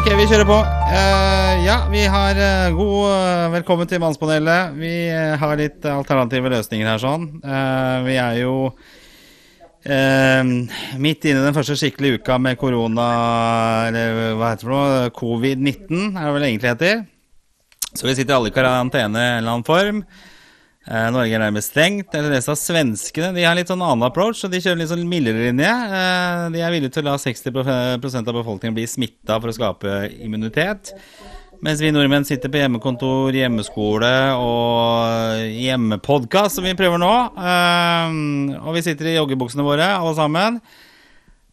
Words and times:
Ok, 0.00 0.06
vi 0.16 0.24
kjører 0.30 0.46
på. 0.48 0.56
Uh, 0.64 1.58
ja, 1.60 1.74
vi 1.92 2.06
har 2.08 2.38
uh, 2.40 2.72
god 2.72 3.02
uh, 3.04 3.50
Velkommen 3.52 3.84
til 3.84 4.00
Mannspanelet. 4.00 4.70
Vi 4.80 4.92
har 5.12 5.58
litt 5.60 5.84
alternative 5.84 6.48
løsninger 6.54 6.88
her, 6.88 7.02
sånn. 7.02 7.26
Vi 8.06 8.14
er 8.16 8.38
jo 8.40 8.54
midt 11.04 11.28
inne 11.28 11.42
i 11.42 11.44
den 11.44 11.56
første 11.56 11.76
skikkelige 11.76 12.22
uka 12.22 12.38
med 12.40 12.56
korona 12.60 13.10
Eller 13.90 14.38
hva 14.40 14.54
heter 14.54 14.64
det 14.64 14.70
for 14.70 14.72
noe? 14.72 15.12
Covid-19, 15.20 16.16
er 16.16 16.24
det 16.24 16.34
vel 16.38 16.48
egentlig 16.48 16.72
heter. 16.72 17.04
Så 17.92 18.08
vi 18.08 18.16
sitter 18.16 18.38
alle 18.38 18.48
i 18.48 18.56
karantene 18.56 19.20
i 19.20 19.30
en 19.34 19.42
eller 19.42 19.58
annen 19.58 19.68
form. 19.68 20.00
Eh, 20.88 21.08
Norge 21.12 21.34
er 21.36 21.42
nærmest 21.42 21.74
stengt. 21.74 22.14
Eller 22.16 22.32
det 22.34 22.44
sa 22.44 22.56
svenskene. 22.56 23.34
De 23.36 23.44
har 23.44 23.56
litt 23.58 23.68
sånn 23.70 23.82
annen 23.84 24.06
approach, 24.06 24.44
og 24.46 24.52
de 24.52 24.62
kjører 24.62 24.80
litt 24.80 24.92
sånn 24.92 25.04
mildere 25.08 25.50
linje. 25.50 25.68
Eh, 25.68 26.46
de 26.54 26.62
er 26.64 26.72
villige 26.72 26.96
til 26.96 27.04
å 27.04 27.10
la 27.10 27.18
60% 27.20 28.30
av 28.32 28.40
befolkningen 28.40 28.78
bli 28.78 28.88
smitta 28.88 29.36
for 29.40 29.52
å 29.52 29.56
skape 29.56 29.98
immunitet. 30.24 30.94
Mens 31.60 31.82
vi 31.84 31.90
nordmenn 31.92 32.24
sitter 32.24 32.48
på 32.48 32.56
hjemmekontor, 32.62 33.36
hjemmeskole 33.36 34.12
og 34.40 35.42
hjemmepodkast, 35.60 36.56
som 36.56 36.64
vi 36.64 36.72
prøver 36.78 37.02
nå. 37.02 37.14
Eh, 37.36 38.14
og 38.62 38.72
vi 38.78 38.86
sitter 38.86 39.12
i 39.12 39.18
joggebuksene 39.18 39.66
våre, 39.66 39.90
alle 39.98 40.14
sammen. 40.16 40.62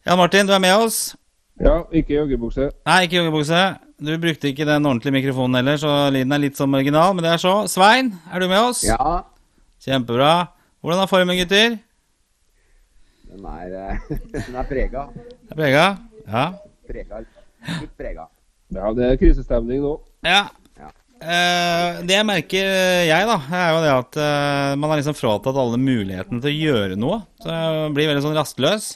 Jan 0.08 0.16
Martin, 0.16 0.48
du 0.48 0.54
er 0.56 0.64
med 0.64 0.86
oss? 0.86 1.12
Ja, 1.60 1.82
ikke 1.92 2.16
joggebukse. 2.16 2.70
Nei, 2.86 3.02
ikke 3.04 3.18
joggebukse. 3.18 3.60
Du 3.98 4.12
brukte 4.22 4.52
ikke 4.52 4.66
den 4.68 4.86
ordentlige 4.86 5.16
mikrofonen 5.16 5.58
heller, 5.58 5.78
så 5.80 5.90
lyden 6.14 6.34
er 6.36 6.42
litt 6.44 6.58
sånn 6.58 6.74
original, 6.78 7.16
men 7.16 7.24
det 7.26 7.32
er 7.34 7.40
så. 7.42 7.54
Svein, 7.70 8.12
er 8.30 8.44
du 8.44 8.46
med 8.46 8.60
oss? 8.62 8.84
Ja, 8.86 9.24
Kjempebra. 9.82 10.48
Hvordan 10.82 11.02
er 11.02 11.10
formen, 11.10 11.38
gutter? 11.38 11.78
den 13.28 13.44
er, 13.46 13.74
eh, 13.74 14.18
den 14.46 14.56
er 14.56 14.68
prega. 14.68 15.04
Er 15.50 15.58
prega? 15.58 15.84
Ja. 16.26 16.44
Prega. 16.88 17.20
Litt 17.80 17.92
prega. 17.98 18.28
Ja, 18.74 18.92
det 18.96 19.10
er 19.10 19.20
krisestemning 19.20 19.82
nå. 19.84 19.98
ja. 20.26 20.46
Ja. 20.78 20.92
Eh, 21.18 22.00
det 22.06 22.14
jeg 22.14 22.26
merker, 22.28 22.68
jeg, 23.08 23.26
da, 23.26 23.36
er 23.58 23.70
jo 23.74 23.78
det 23.82 23.92
at 23.96 24.18
eh, 24.22 24.74
man 24.78 24.92
har 24.92 25.00
liksom 25.00 25.16
fratatt 25.18 25.58
alle 25.58 25.80
mulighetene 25.82 26.38
til 26.44 26.52
å 26.52 26.58
gjøre 26.68 26.98
noe. 27.00 27.20
Så 27.42 27.50
jeg 27.50 27.94
blir 27.96 28.10
veldig 28.12 28.22
sånn 28.28 28.38
rastløs. 28.38 28.92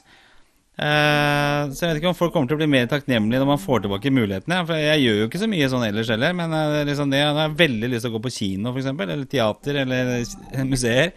Eh, 0.83 1.71
så 1.71 1.85
jeg 1.85 1.93
vet 1.93 1.99
ikke 2.01 2.11
om 2.11 2.17
folk 2.19 2.33
kommer 2.35 2.51
til 2.51 2.57
å 2.57 2.61
bli 2.63 2.67
mer 2.73 2.89
takknemlige 2.91 3.39
når 3.43 3.51
man 3.53 3.61
får 3.63 3.85
tilbake 3.85 4.11
mulighetene. 4.15 4.59
For 4.67 4.81
jeg 4.81 5.03
gjør 5.05 5.19
jo 5.21 5.29
ikke 5.29 5.41
så 5.43 5.49
mye 5.53 5.69
sånn 5.71 5.85
ellers 5.87 6.11
heller, 6.11 6.35
men 6.39 6.57
eh, 6.59 6.79
liksom 6.89 7.13
det, 7.13 7.21
jeg 7.23 7.37
har 7.39 7.57
veldig 7.63 7.91
lyst 7.93 8.07
til 8.07 8.11
å 8.13 8.17
gå 8.17 8.23
på 8.27 8.33
kino, 8.35 8.73
f.eks., 8.75 8.91
eller 9.07 9.25
teater, 9.31 9.81
eller 9.85 10.13
museer. 10.73 11.13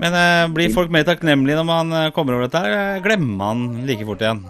Men 0.00 0.16
eh, 0.18 0.44
blir 0.56 0.72
folk 0.74 0.90
mer 0.94 1.04
takknemlige 1.06 1.60
når 1.60 1.68
man 1.68 1.96
kommer 2.16 2.38
over 2.38 2.48
dette, 2.48 2.62
her, 2.64 2.76
eller 2.78 3.04
glemmer 3.04 3.36
man 3.42 3.66
like 3.88 4.06
fort 4.08 4.24
igjen? 4.24 4.40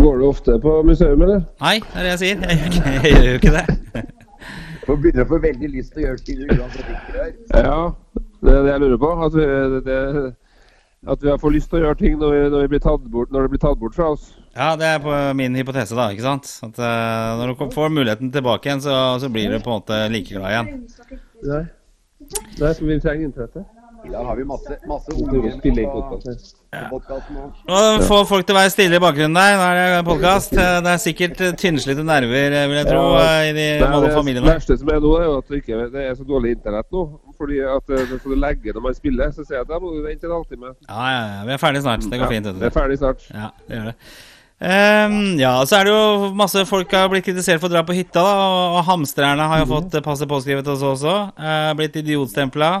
Går 0.00 0.20
du 0.20 0.26
ofte 0.28 0.54
på 0.62 0.76
museum, 0.86 1.22
eller? 1.26 1.42
Nei, 1.60 1.76
det 1.82 1.96
er 1.98 2.06
det 2.06 2.12
jeg 2.14 2.20
sier. 2.24 2.44
Jeg, 2.46 2.60
gjør 2.60 2.76
ikke- 2.76 2.92
jeg 2.94 3.14
gjør 3.16 3.26
jo 3.30 3.38
ikke 3.40 3.56
det. 3.56 4.04
For 4.86 4.96
begynner 4.98 5.26
å 5.26 5.30
få 5.30 5.38
veldig 5.42 5.68
lyst 5.70 5.92
til 5.94 6.02
å 6.02 6.06
gjøre 6.08 6.22
ting 6.26 6.38
uansett 6.46 6.86
ikke 6.88 7.16
gjør. 7.16 7.32
Ja, 7.52 8.22
det 8.40 8.54
er 8.56 8.62
det 8.64 8.70
jeg 8.72 8.80
lurer 8.84 9.00
på. 9.02 9.10
Altså, 9.26 9.42
det, 9.44 9.82
det, 9.86 9.98
at 11.08 11.22
vi 11.24 11.32
får 11.40 11.54
lyst 11.54 11.70
til 11.72 11.80
å 11.80 11.86
gjøre 11.86 11.96
ting 11.96 12.18
når, 12.20 12.34
vi, 12.34 12.40
når, 12.52 12.62
vi 12.64 12.70
blir 12.74 12.82
tatt 12.84 13.04
bort, 13.08 13.30
når 13.32 13.46
det 13.46 13.52
blir 13.54 13.62
tatt 13.62 13.80
bort 13.80 13.96
fra 13.96 14.10
oss. 14.12 14.30
Ja, 14.52 14.74
det 14.76 14.88
er 14.88 15.00
på 15.00 15.16
min 15.38 15.56
hypotese, 15.56 15.96
da. 15.96 16.10
ikke 16.12 16.26
sant? 16.26 16.50
At 16.66 16.80
uh, 16.82 17.40
Når 17.40 17.54
du 17.54 17.66
får 17.72 17.92
muligheten 17.94 18.32
tilbake 18.34 18.68
igjen, 18.68 18.82
så, 18.84 18.96
så 19.22 19.30
blir 19.32 19.48
du 19.48 19.60
på 19.62 19.70
en 19.70 19.78
måte 19.80 20.00
like 20.12 20.34
glad 20.34 20.52
igjen. 20.52 21.20
Nei. 21.48 21.62
Nei, 22.60 22.72
så 22.76 22.84
vi 22.84 22.98
trenger 23.00 23.30
internettet. 23.30 23.79
I 24.04 24.08
dag 24.10 24.24
har 24.24 24.36
vi 24.36 24.44
masse, 24.44 24.76
masse 24.88 25.12
Vi 25.14 25.22
unger 25.22 25.90
på, 25.92 26.00
podcast. 26.10 26.56
på 26.90 27.00
nå. 27.34 27.82
Får 28.08 28.24
folk 28.28 28.46
til 28.48 28.54
å 28.54 28.58
være 28.58 28.72
stille 28.72 28.96
i 28.96 29.02
bakgrunnen 29.02 29.36
der. 29.36 29.56
Nå 29.58 29.66
er 29.68 29.80
det 29.96 30.04
podkast. 30.06 30.54
Det 30.56 30.92
er 30.92 31.02
sikkert 31.02 31.42
tynnslitte 31.60 32.04
nerver, 32.06 32.56
vil 32.70 32.78
jeg 32.78 32.88
tro, 32.88 33.02
Ja. 33.18 33.26
i 33.44 33.52
de 33.52 33.66
mange 33.84 34.12
familiene. 34.14 34.46
det 34.46 34.56
verste 34.56 34.78
som 34.78 34.88
er 34.88 35.00
nå, 35.04 35.12
er 35.20 35.24
jo 35.24 35.36
at 35.38 35.48
det, 35.48 35.62
ikke, 35.62 35.90
det 35.92 36.06
er 36.06 36.14
så 36.16 36.24
dårlig 36.24 36.56
internett 36.56 36.88
nå. 36.92 37.04
Fordi 37.36 37.60
at 37.60 37.94
eh, 37.96 38.16
du 38.24 38.34
legger 38.34 38.74
når 38.74 38.82
man 38.88 38.94
spiller. 38.94 39.32
Så 39.36 39.44
sier 39.44 39.58
jeg 39.58 39.66
at 39.66 39.68
da 39.68 39.78
må 39.78 39.92
du 39.92 40.02
vente 40.02 40.26
en 40.26 40.32
halvtime. 40.32 40.74
Ja, 40.88 41.00
ja, 41.12 41.22
ja. 41.36 41.44
Vi 41.44 41.52
er 41.52 41.60
ferdig 41.60 41.82
snart. 41.82 42.06
Det 42.10 42.20
går 42.20 42.32
fint. 42.32 42.46
Ja, 42.46 42.52
det 42.52 42.70
er 42.70 42.76
ferdig 42.76 42.98
snart. 42.98 43.26
Ja, 43.34 43.50
det 43.68 43.76
gjør 43.76 43.90
det. 43.92 43.96
Um, 44.60 45.38
ja, 45.40 45.52
så 45.64 45.78
er 45.78 45.88
det 45.88 45.92
jo 45.92 46.32
masse 46.36 46.64
folk 46.68 46.90
har 46.92 47.08
blitt 47.08 47.24
kritisert 47.24 47.60
for 47.62 47.70
å 47.70 47.72
dra 47.72 47.84
på 47.84 47.96
hytta, 47.96 48.20
da. 48.20 48.32
Og, 48.44 48.78
og 48.78 48.88
hamstrerne 48.88 49.46
har 49.52 49.62
jo 49.62 49.68
fått 49.70 49.94
eh, 49.96 50.04
passet 50.04 50.28
påskrevet 50.28 50.68
hos 50.68 50.80
oss 50.80 51.04
også. 51.04 51.14
Uh, 51.36 51.72
blitt 51.76 51.96
idiotstempla. 52.00 52.72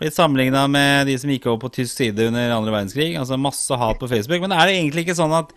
Blitt 0.00 0.16
sammenligna 0.16 0.64
med 0.72 1.06
de 1.06 1.14
som 1.20 1.30
gikk 1.30 1.46
over 1.50 1.60
på 1.66 1.74
tysk 1.76 1.94
side 1.98 2.28
under 2.30 2.54
andre 2.54 2.72
verdenskrig. 2.72 3.12
Altså 3.20 3.38
masse 3.40 3.76
hat 3.78 4.00
på 4.00 4.08
Facebook. 4.10 4.40
Men 4.42 4.54
er 4.56 4.68
det 4.68 4.78
egentlig 4.78 5.06
ikke 5.06 5.18
sånn 5.18 5.34
at 5.36 5.52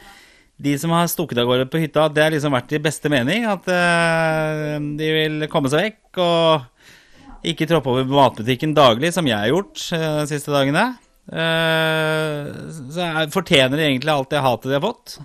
de 0.56 0.76
som 0.80 0.94
har 0.96 1.08
stukket 1.12 1.40
av 1.42 1.50
gårde 1.50 1.68
på 1.72 1.82
hytta, 1.84 2.08
det 2.12 2.24
har 2.24 2.32
liksom 2.32 2.54
vært 2.56 2.76
i 2.76 2.84
beste 2.84 3.12
mening? 3.12 3.48
At 3.50 3.66
uh, 3.68 4.76
de 5.00 5.10
vil 5.18 5.48
komme 5.52 5.72
seg 5.72 5.90
vekk 5.90 6.22
og 6.24 7.46
ikke 7.46 7.68
troppe 7.70 7.92
over 7.92 8.08
matbutikken 8.08 8.76
daglig, 8.78 9.12
som 9.14 9.28
jeg 9.28 9.36
har 9.36 9.52
gjort 9.52 9.82
uh, 9.96 10.22
de 10.24 10.30
siste 10.32 10.54
dagene? 10.54 10.86
Uh, 11.26 12.54
så 12.94 13.08
er, 13.08 13.34
fortjener 13.34 13.80
de 13.80 13.88
egentlig 13.90 14.14
alt 14.14 14.32
det 14.32 14.46
hatet 14.46 14.72
de 14.72 14.78
har 14.78 14.86
fått? 14.86 15.18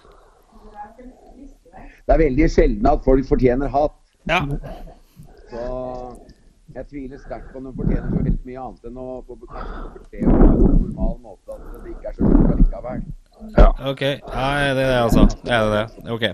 Det 2.11 2.17
er 2.17 2.25
veldig 2.25 2.51
sjelden 2.51 2.91
at 2.91 3.07
folk 3.07 3.29
fortjener 3.29 3.71
hat. 3.71 3.95
Ja. 4.27 4.43
Så 5.51 5.67
jeg 6.75 6.87
tviler 6.87 7.19
sterkt 7.19 7.49
på 7.51 7.59
om 7.59 7.67
de 7.67 7.73
fortjener 7.75 8.07
så 8.07 8.21
veldig 8.21 8.35
mye 8.47 8.61
annet 8.65 8.85
enn 8.87 9.01
å 9.03 9.07
få 9.27 9.37
beskjed 9.41 9.65
på 9.97 10.21
en 10.21 10.37
normal 10.69 11.17
måte 11.25 11.57
at 11.57 11.65
det 11.83 11.95
ikke 11.95 12.13
er 12.13 12.15
så 12.15 12.29
lurt 12.31 12.71
Ja, 13.57 13.69
Ok. 13.91 14.03
Ja, 14.05 14.47
det 14.77 14.85
er 14.85 14.91
det, 14.93 15.01
altså. 15.01 15.25
Det 15.43 15.55
er 15.57 15.71
det. 15.73 15.83
Ok. 16.13 16.25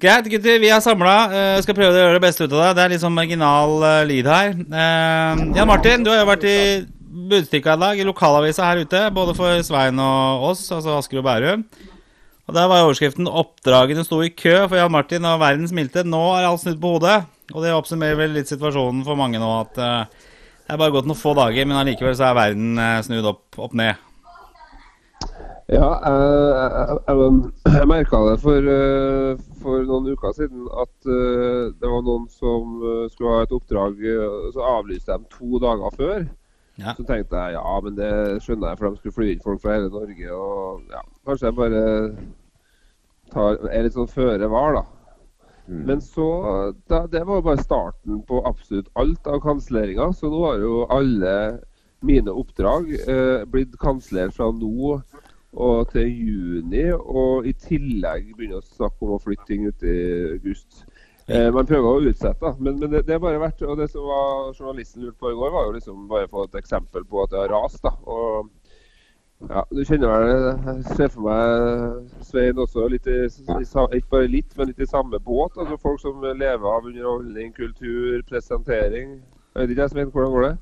Greit, 0.00 0.30
gutter. 0.32 0.58
Vi 0.62 0.70
er 0.70 0.80
samla. 0.80 1.16
skal 1.64 1.76
prøve 1.76 1.92
å 1.92 2.00
gjøre 2.04 2.16
det 2.16 2.24
beste 2.24 2.46
ut 2.46 2.54
av 2.54 2.62
det. 2.62 2.72
Det 2.78 2.84
er 2.84 2.92
litt 2.94 3.02
sånn 3.02 3.16
marginal 3.16 3.74
uh, 3.82 4.02
lyd 4.08 4.30
her. 4.30 4.54
Uh, 4.70 5.42
Jan 5.58 5.68
Martin, 5.68 6.06
du 6.06 6.12
har 6.12 6.22
jo 6.22 6.30
vært 6.30 6.46
i 6.48 6.58
Budstikka 7.32 7.74
i 7.76 7.82
dag, 7.82 7.98
i 7.98 8.06
lokalavisa 8.06 8.70
her 8.70 8.86
ute. 8.86 9.02
Både 9.12 9.34
for 9.36 9.58
Svein 9.66 9.98
og 10.00 10.46
oss, 10.52 10.64
altså 10.72 10.96
Asker 11.00 11.20
og 11.20 11.26
Bærum. 11.26 11.66
Og 12.48 12.54
Der 12.54 12.66
var 12.70 12.86
overskriften 12.86 13.28
'Oppdragene 13.28 14.04
sto 14.04 14.22
i 14.22 14.32
kø 14.32 14.68
for 14.68 14.76
Jan 14.76 14.90
Martin 14.90 15.24
og 15.24 15.40
verdens 15.40 15.72
smilte'. 15.72 16.06
Nå 16.06 16.22
er 16.36 16.48
alt 16.48 16.62
snudd 16.62 16.80
på 16.80 16.96
hodet. 16.96 17.22
Og 17.50 17.58
det 17.64 17.72
oppsummerer 17.74 18.16
vel 18.20 18.36
litt 18.38 18.50
situasjonen 18.52 19.02
for 19.06 19.18
mange 19.18 19.40
nå. 19.42 19.50
At 19.64 19.80
eh, 19.82 20.22
det 20.62 20.76
er 20.76 20.80
bare 20.80 20.94
gått 20.94 21.08
noen 21.10 21.18
få 21.18 21.34
dager, 21.36 21.66
men 21.68 21.80
allikevel 21.80 22.14
så 22.16 22.30
er 22.30 22.38
verden 22.38 22.78
eh, 22.80 23.00
snudd 23.04 23.26
opp, 23.28 23.44
opp 23.58 23.74
ned. 23.76 24.08
Ja, 25.72 25.88
jeg, 26.04 26.22
jeg, 26.58 26.96
jeg, 27.06 27.76
jeg 27.78 27.88
merka 27.88 28.18
det 28.26 28.34
for, 28.42 28.66
eh, 28.76 29.42
for 29.62 29.84
noen 29.88 30.10
uker 30.12 30.34
siden 30.36 30.66
at 30.82 31.08
eh, 31.08 31.70
det 31.80 31.90
var 31.92 32.02
noen 32.04 32.26
som 32.34 32.82
eh, 32.82 33.04
skulle 33.12 33.36
ha 33.38 33.46
et 33.46 33.54
oppdrag. 33.56 34.00
eh, 34.02 34.48
Så 34.52 34.64
avlyste 34.68 35.16
de 35.16 35.30
to 35.32 35.60
dager 35.62 35.96
før. 35.98 36.26
Ja. 36.80 36.94
Så 36.96 37.04
tenkte 37.08 37.36
jeg 37.36 37.56
ja, 37.58 37.72
men 37.84 37.96
det 37.98 38.10
skjønner 38.44 38.72
jeg, 38.72 38.80
for 38.80 38.88
de 38.90 39.00
skulle 39.00 39.16
fly 39.18 39.30
inn 39.34 39.44
folk 39.44 39.60
fra 39.62 39.76
hele 39.76 39.90
Norge. 39.92 40.28
Og 40.34 40.92
ja, 40.92 41.02
kanskje 41.28 41.48
jeg 41.50 41.58
bare 41.58 41.82
tar, 43.32 43.58
er 43.70 43.86
litt 43.86 43.96
sånn 43.96 44.10
føre 44.10 44.48
var, 44.52 44.78
da. 44.80 44.84
Men 45.66 46.00
så 46.00 46.28
da, 46.90 47.06
Det 47.06 47.24
var 47.24 47.38
jo 47.38 47.46
bare 47.46 47.62
starten 47.62 48.22
på 48.26 48.42
absolutt 48.48 48.88
alt 48.98 49.26
av 49.26 49.40
kanselleringer. 49.44 50.12
Så 50.12 50.30
nå 50.30 50.44
har 50.46 50.62
jo 50.62 50.86
alle 50.90 51.34
mine 52.02 52.34
oppdrag 52.34 52.90
eh, 52.98 53.44
blitt 53.46 53.76
kansellert 53.78 54.34
fra 54.34 54.50
nå 54.50 54.96
og 55.52 55.90
til 55.92 56.08
juni. 56.08 56.88
Og 56.92 57.46
i 57.46 57.54
tillegg 57.54 58.32
begynner 58.34 58.62
å 58.62 58.66
snakke 58.66 59.06
om 59.06 59.16
å 59.16 59.22
flytte 59.22 59.48
ting 59.50 59.68
ut 59.68 59.86
i 59.86 59.98
august. 60.34 60.82
Eh, 61.30 61.48
man 61.54 61.68
prøver 61.68 61.86
å 61.88 62.02
utsette, 62.10 62.54
men, 62.58 62.80
men 62.80 62.90
det, 62.90 63.04
det 63.06 63.14
er 63.14 63.20
bare 63.22 63.38
vært 63.38 63.60
Og 63.62 63.76
det 63.78 63.86
som 63.92 64.08
var 64.08 64.56
journalisten 64.56 65.04
lurte 65.04 65.20
på 65.22 65.30
i 65.30 65.36
går, 65.38 65.52
var 65.54 65.68
jo 65.68 65.76
liksom 65.76 66.08
bare 66.10 66.26
å 66.26 66.32
få 66.32 66.48
et 66.48 66.58
eksempel 66.58 67.06
på 67.06 67.22
at 67.22 67.30
det 67.30 67.44
har 67.44 67.54
rast. 67.54 67.84
da. 67.84 67.94
Og 68.10 68.50
ja, 69.48 69.62
Du 69.70 69.82
kjenner 69.84 70.12
vel 70.12 70.44
Jeg 70.66 70.96
ser 70.96 71.12
for 71.12 71.26
meg 71.26 72.24
Svein 72.26 72.58
også 72.58 72.88
litt 72.92 73.06
i, 73.10 73.18
i, 73.26 73.62
ikke 73.62 74.12
bare 74.14 74.28
litt, 74.30 74.56
men 74.58 74.70
litt 74.70 74.82
i 74.82 74.88
samme 74.88 75.20
båt. 75.20 75.56
altså 75.58 75.78
Folk 75.82 76.00
som 76.02 76.22
lever 76.22 76.68
av 76.68 76.86
underholdning, 76.88 77.52
kultur, 77.56 78.22
presentering. 78.28 79.18
Jeg 79.54 79.62
vet 79.62 79.74
ikke, 79.74 79.88
Svein, 79.92 80.12
hvordan 80.12 80.36
går 80.36 80.46
det? 80.48 80.54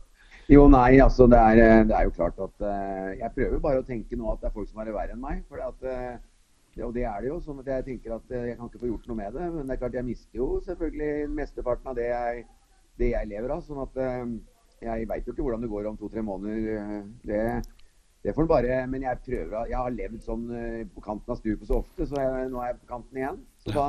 Jo, 0.50 0.64
nei, 0.66 0.99
altså 0.99 1.28
det 1.31 1.38
er, 1.38 1.60
eh, 1.62 1.84
det 1.87 1.94
er 1.94 2.08
jo 2.08 2.14
klart 2.16 2.40
at 2.43 2.64
uh, 2.66 3.10
Jeg 3.14 3.31
prøver 3.37 3.60
bare 3.62 3.82
å 3.82 3.87
tenke 3.87 4.19
nå 4.19 4.32
at 4.32 4.40
det 4.43 4.49
er 4.50 4.56
folk 4.56 4.69
som 4.70 4.81
har 4.82 4.88
det 4.88 4.96
verre 4.96 5.14
enn 5.14 5.22
meg. 5.22 5.44
For 5.46 5.62
at, 5.62 5.84
uh, 5.87 6.16
det, 6.75 6.84
og 6.87 6.94
det 6.94 7.05
er 7.06 7.20
det 7.22 7.31
jo. 7.31 7.40
sånn 7.44 7.60
at 7.62 7.69
jeg 7.70 7.87
tenker 7.87 8.16
at 8.16 8.32
eh, 8.34 8.49
jeg 8.50 8.58
kan 8.58 8.70
ikke 8.70 8.81
få 8.82 8.90
gjort 8.90 9.10
noe 9.10 9.19
med 9.19 9.37
det. 9.37 9.50
Men 9.55 9.69
det 9.69 9.76
er 9.76 9.82
klart 9.82 9.99
jeg 9.99 10.08
mister 10.08 10.43
jo 10.43 10.49
selvfølgelig 10.66 11.28
mesteparten 11.37 11.93
av 11.93 11.99
det 11.99 12.08
jeg, 12.08 12.44
det 12.99 13.12
jeg 13.12 13.31
lever 13.31 13.55
av. 13.55 13.62
sånn 13.66 13.82
at 13.84 14.00
uh, 14.00 14.34
jeg 14.81 15.08
veit 15.10 15.26
jo 15.26 15.34
ikke 15.34 15.44
hvordan 15.44 15.64
det 15.64 15.70
går 15.70 15.88
om 15.90 15.99
to-tre 16.00 16.22
måneder. 16.25 16.60
eh, 16.76 17.02
Det, 17.26 17.40
det 18.22 18.34
får 18.37 18.44
en 18.44 18.49
bare 18.50 18.87
Men 18.87 19.05
jeg 19.06 19.22
prøver 19.26 19.69
Jeg 19.70 19.78
har 19.81 19.93
levd 19.94 20.22
sånn 20.25 20.49
eh, 20.52 20.81
på 20.94 21.05
kanten 21.05 21.32
av 21.32 21.38
stupet 21.40 21.69
så 21.69 21.81
ofte, 21.81 22.06
så 22.06 22.20
jeg, 22.20 22.49
nå 22.52 22.62
er 22.62 22.72
jeg 22.72 22.81
på 22.82 22.90
kanten 22.94 23.20
igjen. 23.22 23.38
Så 23.64 23.75
da 23.76 23.87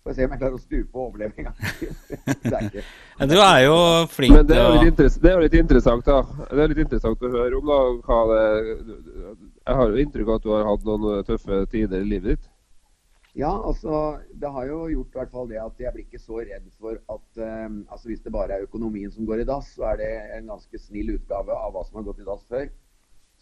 får 0.00 0.12
jeg 0.12 0.16
se 0.16 0.26
om 0.26 0.34
jeg 0.34 0.40
klarer 0.40 0.56
å 0.56 0.62
stupe 0.62 0.96
og 0.96 1.02
overleve 1.06 1.40
en 1.40 1.48
gang 1.48 1.56
til. 1.80 2.84
Du 3.32 3.36
er 3.36 3.58
jo 3.66 3.74
flink 4.08 4.36
Men 4.36 4.46
det 4.48 4.56
er 4.56 4.62
til 4.62 4.70
jo 4.70 4.76
å 4.76 4.78
litt, 4.78 4.92
interess 4.94 5.18
det 5.20 5.30
er 5.30 5.36
jo 5.36 5.42
litt 5.44 5.58
interessant 5.60 6.06
da. 6.06 6.20
Det 6.46 6.62
er 6.62 6.72
litt 6.72 6.84
interessant 6.86 7.26
å 7.26 7.34
høre 7.34 7.58
om 7.58 7.68
da, 7.68 7.80
hva 8.06 8.20
det 8.30 8.46
Jeg 9.66 9.76
har 9.80 9.92
jo 9.92 10.06
inntrykk 10.06 10.30
av 10.30 10.40
at 10.40 10.46
du 10.46 10.54
har 10.54 10.70
hatt 10.70 10.88
noen 10.88 11.28
tøffe 11.28 11.60
tider 11.74 12.00
i 12.00 12.10
livet 12.14 12.34
ditt. 12.34 12.48
Ja, 13.38 13.50
altså 13.62 14.18
det 14.42 14.48
har 14.50 14.64
jo 14.66 14.78
gjort 14.90 15.14
i 15.14 15.18
hvert 15.20 15.34
fall 15.34 15.50
det 15.52 15.60
at 15.62 15.78
jeg 15.78 15.94
blir 15.94 16.06
ikke 16.06 16.18
så 16.18 16.40
redd 16.42 16.64
for 16.80 16.96
at 17.14 17.42
um, 17.44 17.76
altså 17.86 18.10
hvis 18.10 18.24
det 18.24 18.32
bare 18.34 18.56
er 18.56 18.66
økonomien 18.66 19.12
som 19.14 19.28
går 19.28 19.44
i 19.44 19.46
dass, 19.46 19.68
så 19.76 19.92
er 19.92 20.00
det 20.00 20.10
en 20.38 20.50
ganske 20.50 20.80
snill 20.82 21.12
utgave 21.14 21.54
av 21.54 21.76
hva 21.76 21.84
som 21.86 22.00
har 22.00 22.08
gått 22.08 22.24
i 22.24 22.26
dass 22.26 22.42
før. 22.50 22.66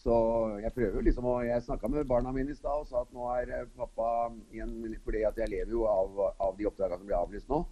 Så 0.08 0.18
jeg 0.62 0.72
prøver 0.72 1.04
liksom 1.04 1.26
å 1.28 1.38
Jeg 1.44 1.64
snakka 1.66 1.90
med 1.92 2.08
barna 2.08 2.32
mine 2.32 2.54
i 2.54 2.56
stad 2.56 2.84
og 2.84 2.88
sa 2.88 3.02
at 3.04 3.10
nå 3.12 3.28
er 3.34 3.50
eh, 3.52 3.70
pappa 3.76 4.28
igjen 4.54 4.76
Fordi 5.04 5.24
at 5.28 5.40
jeg 5.42 5.52
lever 5.52 5.74
jo 5.74 5.84
av, 5.90 6.20
av 6.40 6.54
de 6.56 6.68
oppdragene 6.70 7.02
som 7.02 7.08
blir 7.10 7.18
avlyst 7.18 7.50
nå. 7.52 7.64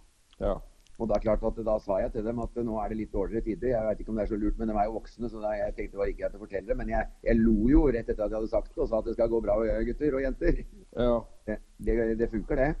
Ja. 0.43 0.57
Og 0.97 1.09
da, 1.09 1.19
klart 1.21 1.43
at, 1.45 1.59
da 1.65 1.75
sa 1.81 1.99
jeg 2.01 2.13
til 2.15 2.25
dem 2.25 2.39
at 2.41 2.55
nå 2.65 2.77
er 2.81 2.89
det 2.89 2.97
litt 2.97 3.11
dårligere 3.13 3.45
tider. 3.45 3.69
Jeg 3.69 3.85
vet 3.85 3.99
ikke 4.01 4.13
om 4.13 4.17
det 4.17 4.23
er 4.23 4.31
så 4.31 4.39
lurt, 4.41 4.55
men 4.57 4.71
de 4.71 4.77
er 4.81 4.87
jo 4.89 4.95
voksne, 4.95 5.29
så 5.29 5.41
da, 5.43 5.51
jeg 5.53 5.75
tenkte 5.77 5.93
det 5.93 5.99
var 6.01 6.09
ikke 6.09 6.21
greit 6.23 6.37
å 6.37 6.41
fortelle 6.41 6.69
det. 6.71 6.77
Men 6.79 6.89
jeg, 6.89 7.09
jeg, 7.27 7.37
lo 7.43 7.69
jo 7.69 7.83
rett 7.93 8.09
etter 8.09 8.25
at 8.25 8.33
jeg 8.33 8.39
hadde 8.39 8.49
sagt 8.49 8.71
det, 8.71 8.79
og 8.81 8.89
sa 8.89 9.01
at 9.03 9.09
det 9.09 9.13
skal 9.13 9.29
gå 9.29 9.41
bra, 9.45 9.59
gutter 9.89 10.17
og 10.17 10.25
jenter. 10.25 10.63
ja. 10.97 11.19
Det, 11.45 11.59
det, 11.85 11.97
det 12.17 12.29
funker, 12.33 12.63
det. 12.63 12.71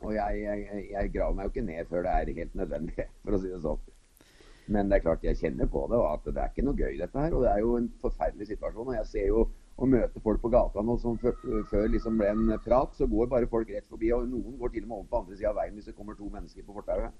Og 0.00 0.14
jeg, 0.14 0.44
jeg, 0.44 0.84
jeg, 0.92 1.10
graver 1.16 1.40
meg 1.40 1.48
jo 1.48 1.52
ikke 1.56 1.66
ned 1.66 1.90
før 1.90 2.06
det 2.06 2.12
er 2.14 2.32
helt 2.38 2.54
nødvendig, 2.62 3.08
for 3.24 3.36
å 3.36 3.42
si 3.42 3.50
det 3.50 3.60
sånn. 3.66 3.89
Men 4.70 4.90
det 4.90 5.00
er 5.00 5.06
klart 5.06 5.24
jeg 5.26 5.38
kjenner 5.40 5.66
på 5.70 5.82
det, 5.90 5.98
og 5.98 6.12
at 6.12 6.28
det 6.30 6.38
er 6.38 6.52
ikke 6.52 6.64
noe 6.66 6.78
gøy 6.78 6.98
dette 7.00 7.18
her. 7.18 7.34
Og 7.34 7.42
det 7.42 7.50
er 7.50 7.64
jo 7.64 7.74
en 7.78 7.88
forferdelig 8.02 8.52
situasjon. 8.52 8.92
Og 8.92 8.96
jeg 8.96 9.08
ser 9.10 9.26
jo 9.32 9.48
å 9.80 9.88
møte 9.88 10.20
folk 10.22 10.42
på 10.42 10.50
gata 10.52 10.82
nå 10.84 10.96
som 11.00 11.16
før, 11.20 11.36
før 11.70 11.86
liksom 11.90 12.18
ble 12.20 12.28
en 12.34 12.52
prat, 12.64 12.92
så 12.94 13.08
går 13.10 13.30
bare 13.32 13.48
folk 13.50 13.70
rett 13.72 13.88
forbi. 13.90 14.12
Og 14.14 14.28
noen 14.28 14.58
går 14.60 14.74
til 14.74 14.84
og 14.84 14.90
med 14.90 14.98
over 14.98 15.08
på 15.10 15.22
andre 15.22 15.38
sida 15.38 15.52
av 15.52 15.58
veien 15.62 15.78
hvis 15.78 15.88
det 15.90 15.96
kommer 15.96 16.18
to 16.18 16.28
mennesker 16.28 16.66
på 16.66 16.76
fortauet. 16.76 17.16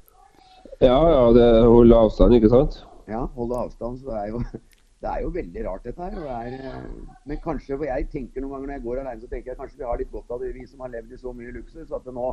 Ja, 0.85 0.99
ja, 1.08 1.25
det 1.37 1.47
holder 1.67 2.05
avstand, 2.05 2.37
ikke 2.37 2.52
sant? 2.52 2.82
Ja, 3.08 3.25
holde 3.37 3.58
avstand. 3.64 3.99
Så 4.00 4.12
det 4.12 4.20
er 4.20 4.29
jo, 4.35 4.43
det 5.02 5.11
er 5.11 5.25
jo 5.25 5.32
veldig 5.35 5.67
rart, 5.67 5.88
dette 5.88 6.06
her. 6.06 6.20
Det 6.20 6.37
er, 6.37 6.70
eh, 6.70 7.19
men 7.32 7.43
kanskje, 7.44 7.76
for 7.76 7.88
jeg 7.88 8.08
tenker 8.12 8.44
noen 8.44 8.58
ganger 8.58 8.70
når 8.70 8.76
jeg 8.79 8.87
går 8.87 9.02
alene, 9.02 9.25
så 9.25 9.32
tenker 9.32 9.52
jeg 9.52 9.61
kanskje 9.61 9.81
vi 9.81 9.88
har 9.88 10.00
litt 10.02 10.12
godt 10.14 10.37
av 10.37 10.44
det, 10.44 10.55
vi 10.56 10.69
som 10.69 10.85
har 10.85 10.93
levd 10.94 11.17
i 11.17 11.20
så 11.25 11.35
mye 11.37 11.56
luksus. 11.56 11.91
At 11.97 12.08
nå, 12.12 12.29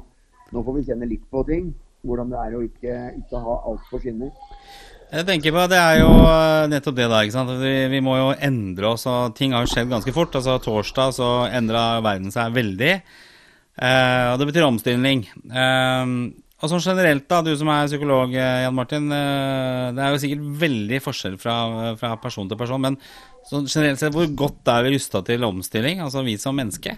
nå, 0.52 0.62
får 0.62 0.78
vi 0.78 0.86
kjenne 0.92 1.10
litt 1.10 1.26
på 1.32 1.46
ting. 1.50 1.74
Hvordan 2.06 2.30
det 2.32 2.44
er 2.44 2.54
å 2.54 2.64
ikke, 2.68 3.00
ikke 3.24 3.42
ha 3.48 3.60
alt 3.72 3.88
på 3.90 4.04
skinner. 4.04 4.36
Jeg 5.08 5.24
tenker 5.24 5.54
på, 5.56 5.68
Det 5.72 5.78
er 5.80 6.02
jo 6.02 6.10
eh, 6.20 6.66
nettopp 6.68 6.98
det 6.98 7.06
da, 7.08 7.22
ikke 7.24 7.36
sant? 7.36 7.54
Vi, 7.62 7.76
vi 7.94 8.02
må 8.04 8.18
jo 8.18 8.34
endre 8.44 8.90
oss. 8.90 9.06
og 9.08 9.38
Ting 9.38 9.56
har 9.56 9.64
jo 9.64 9.72
skjedd 9.72 9.92
ganske 9.92 10.14
fort. 10.16 10.36
altså 10.36 10.58
Torsdag 10.64 11.16
så 11.16 11.30
endra 11.48 12.02
verden 12.04 12.34
seg 12.34 12.52
veldig. 12.56 12.92
Eh, 13.78 14.26
og 14.34 14.42
det 14.42 14.50
betyr 14.50 14.68
omstilling. 14.68 15.24
Eh, 15.48 16.12
og 16.58 16.72
sånn 16.72 16.82
generelt, 16.82 17.28
da, 17.30 17.44
du 17.46 17.52
som 17.56 17.70
er 17.70 17.86
psykolog, 17.86 18.32
eh, 18.34 18.64
Jan 18.66 18.76
Martin. 18.76 19.12
Eh, 19.14 19.94
det 19.94 20.02
er 20.02 20.12
jo 20.12 20.22
sikkert 20.24 20.48
veldig 20.64 21.00
forskjell 21.06 21.38
fra, 21.40 21.56
fra 22.02 22.16
person 22.20 22.50
til 22.50 22.60
person. 22.60 22.82
Men 22.82 22.98
sånn 23.48 23.70
generelt 23.70 24.02
sett, 24.02 24.16
hvor 24.16 24.28
godt 24.44 24.74
er 24.74 24.88
vi 24.88 24.96
rusta 24.98 25.22
til 25.24 25.46
omstilling, 25.48 26.02
altså 26.02 26.26
vi 26.26 26.36
som 26.42 26.58
menneske? 26.58 26.98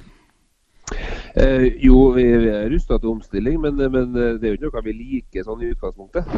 Eh, 1.36 1.68
jo, 1.84 2.08
vi, 2.16 2.26
vi 2.42 2.50
er 2.56 2.72
rusta 2.72 2.98
til 2.98 3.14
omstilling, 3.14 3.60
men, 3.62 3.78
men, 3.78 4.16
det 4.16 4.42
er 4.42 4.56
jo 4.56 4.58
ikke 4.58 4.72
noe 4.72 4.86
vi 4.88 4.98
liker 5.04 5.46
sånn 5.46 5.62
i 5.62 5.74
utgangspunktet. 5.76 6.34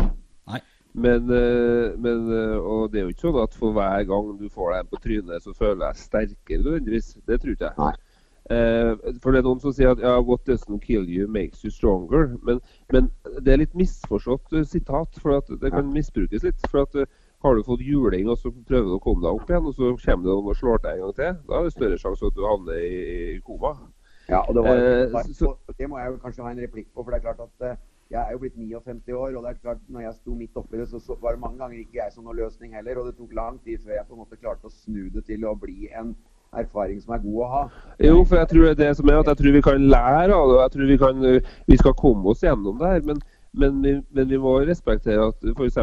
Nei. 0.51 0.63
Men, 0.93 1.25
men, 2.03 2.25
og 2.59 2.91
det 2.91 2.99
er 2.99 3.05
jo 3.05 3.11
ikke 3.13 3.27
sånn 3.29 3.37
at 3.43 3.53
for 3.55 3.71
hver 3.71 4.03
gang 4.09 4.31
du 4.39 4.49
får 4.51 4.71
deg 4.73 4.79
en 4.83 4.89
på 4.91 4.99
trynet, 5.05 5.43
så 5.45 5.53
føler 5.55 5.85
jeg 5.87 5.95
sterkere 6.01 6.63
nødvendigvis. 6.65 7.13
Det 7.27 7.37
tror 7.41 7.53
ikke 7.55 7.69
jeg. 7.69 7.77
Nei. 7.79 7.93
Eh, 8.51 8.95
for 9.23 9.31
det 9.31 9.39
er 9.39 9.45
noen 9.47 9.61
som 9.63 9.71
sier 9.71 9.91
at 9.93 10.01
ja, 10.03 10.17
'what 10.19 10.43
doesn't 10.49 10.81
kill 10.83 11.05
you 11.07 11.27
makes 11.31 11.61
you 11.63 11.71
stronger'. 11.71 12.35
Men, 12.43 12.59
men 12.91 13.11
det 13.39 13.53
er 13.53 13.61
litt 13.63 13.75
misforstått 13.77 14.51
sitat, 14.67 15.15
for 15.21 15.37
at 15.37 15.47
det 15.61 15.71
kan 15.71 15.93
misbrukes 15.93 16.43
litt. 16.43 16.59
for 16.69 16.81
at 16.83 17.07
Har 17.41 17.55
du 17.55 17.63
fått 17.63 17.79
juling 17.81 18.27
og 18.29 18.37
så 18.37 18.51
prøver 18.51 18.85
du 18.91 18.95
å 18.99 19.01
komme 19.01 19.23
deg 19.23 19.33
opp 19.33 19.49
igjen, 19.49 19.65
og 19.65 19.73
så 19.73 19.95
kommer 19.97 20.27
det 20.27 20.33
noen 20.35 20.49
og 20.51 20.55
slår 20.59 20.77
deg 20.83 20.91
en 20.93 21.01
gang 21.07 21.15
til, 21.15 21.37
da 21.47 21.55
er 21.57 21.63
det 21.63 21.71
større 21.73 21.97
sjanse 21.97 22.19
for 22.19 22.27
at 22.27 22.35
du 22.37 22.43
havner 22.45 22.77
i, 22.77 23.37
i 23.37 23.39
koma. 23.41 23.71
Ja, 24.29 24.43
og 24.45 24.53
det, 24.53 24.61
var, 24.61 24.75
Eh, 24.77 25.33
så- 25.33 25.55
det 25.77 25.89
må 25.89 25.97
jeg 25.97 26.11
jo 26.11 26.17
kanskje 26.21 26.43
ha 26.43 26.51
en 26.51 26.59
replikk 26.61 26.87
på. 26.93 27.03
for 27.03 27.09
det 27.11 27.17
er 27.17 27.33
klart 27.33 27.39
at 27.41 27.65
eh, 27.71 27.75
Jeg 28.11 28.19
er 28.27 28.33
jo 28.35 28.41
blitt 28.41 28.57
59 28.59 29.13
år, 29.15 29.35
og 29.37 29.43
det 29.43 29.49
er 29.53 29.59
klart 29.61 29.83
når 29.87 30.01
jeg 30.03 30.17
sto 30.17 30.33
midt 30.35 30.57
oppi 30.59 30.79
det, 30.81 30.89
så, 30.91 30.99
så 30.99 31.15
var 31.21 31.31
det 31.37 31.39
mange 31.39 31.61
ganger 31.61 31.79
ikke 31.79 31.99
jeg 32.01 32.11
som 32.11 32.25
noen 32.27 32.41
løsning 32.41 32.73
heller. 32.75 32.99
Og 32.99 33.07
det 33.07 33.15
tok 33.15 33.31
lang 33.37 33.59
tid 33.63 33.79
før 33.85 33.95
jeg 33.95 34.07
på 34.09 34.17
en 34.17 34.21
måte 34.25 34.39
klarte 34.41 34.67
å 34.67 34.73
snu 34.73 35.05
det 35.13 35.23
til 35.29 35.45
å 35.47 35.53
bli 35.55 35.87
en 35.95 36.11
erfaring 36.59 36.99
som 36.99 37.13
er 37.15 37.21
god 37.23 37.37
å 37.45 37.49
ha. 37.53 37.61
Jo, 38.03 38.17
for 38.27 38.41
jeg 38.41 38.49
tror 38.51 38.65
det 38.67 38.73
er 38.73 38.81
det 38.81 38.89
som 38.99 39.11
er 39.11 39.21
at 39.21 39.31
jeg 39.31 39.39
tror 39.41 39.55
vi 39.55 39.61
kan 39.69 39.85
lære 39.93 40.35
av 40.35 40.49
det. 40.49 40.57
og 40.57 40.63
Jeg 40.65 40.73
tror 40.73 40.89
vi, 40.91 40.97
kan, 41.05 41.23
vi 41.71 41.77
skal 41.79 41.95
komme 42.01 42.33
oss 42.33 42.43
gjennom 42.43 42.81
det 42.81 42.91
her. 42.91 43.05
Men, 43.07 43.21
men, 43.63 43.79
vi, 43.85 43.95
men 44.11 44.29
vi 44.33 44.41
må 44.43 44.57
respektere 44.67 45.29
at 45.31 45.47
f.eks. 45.55 45.79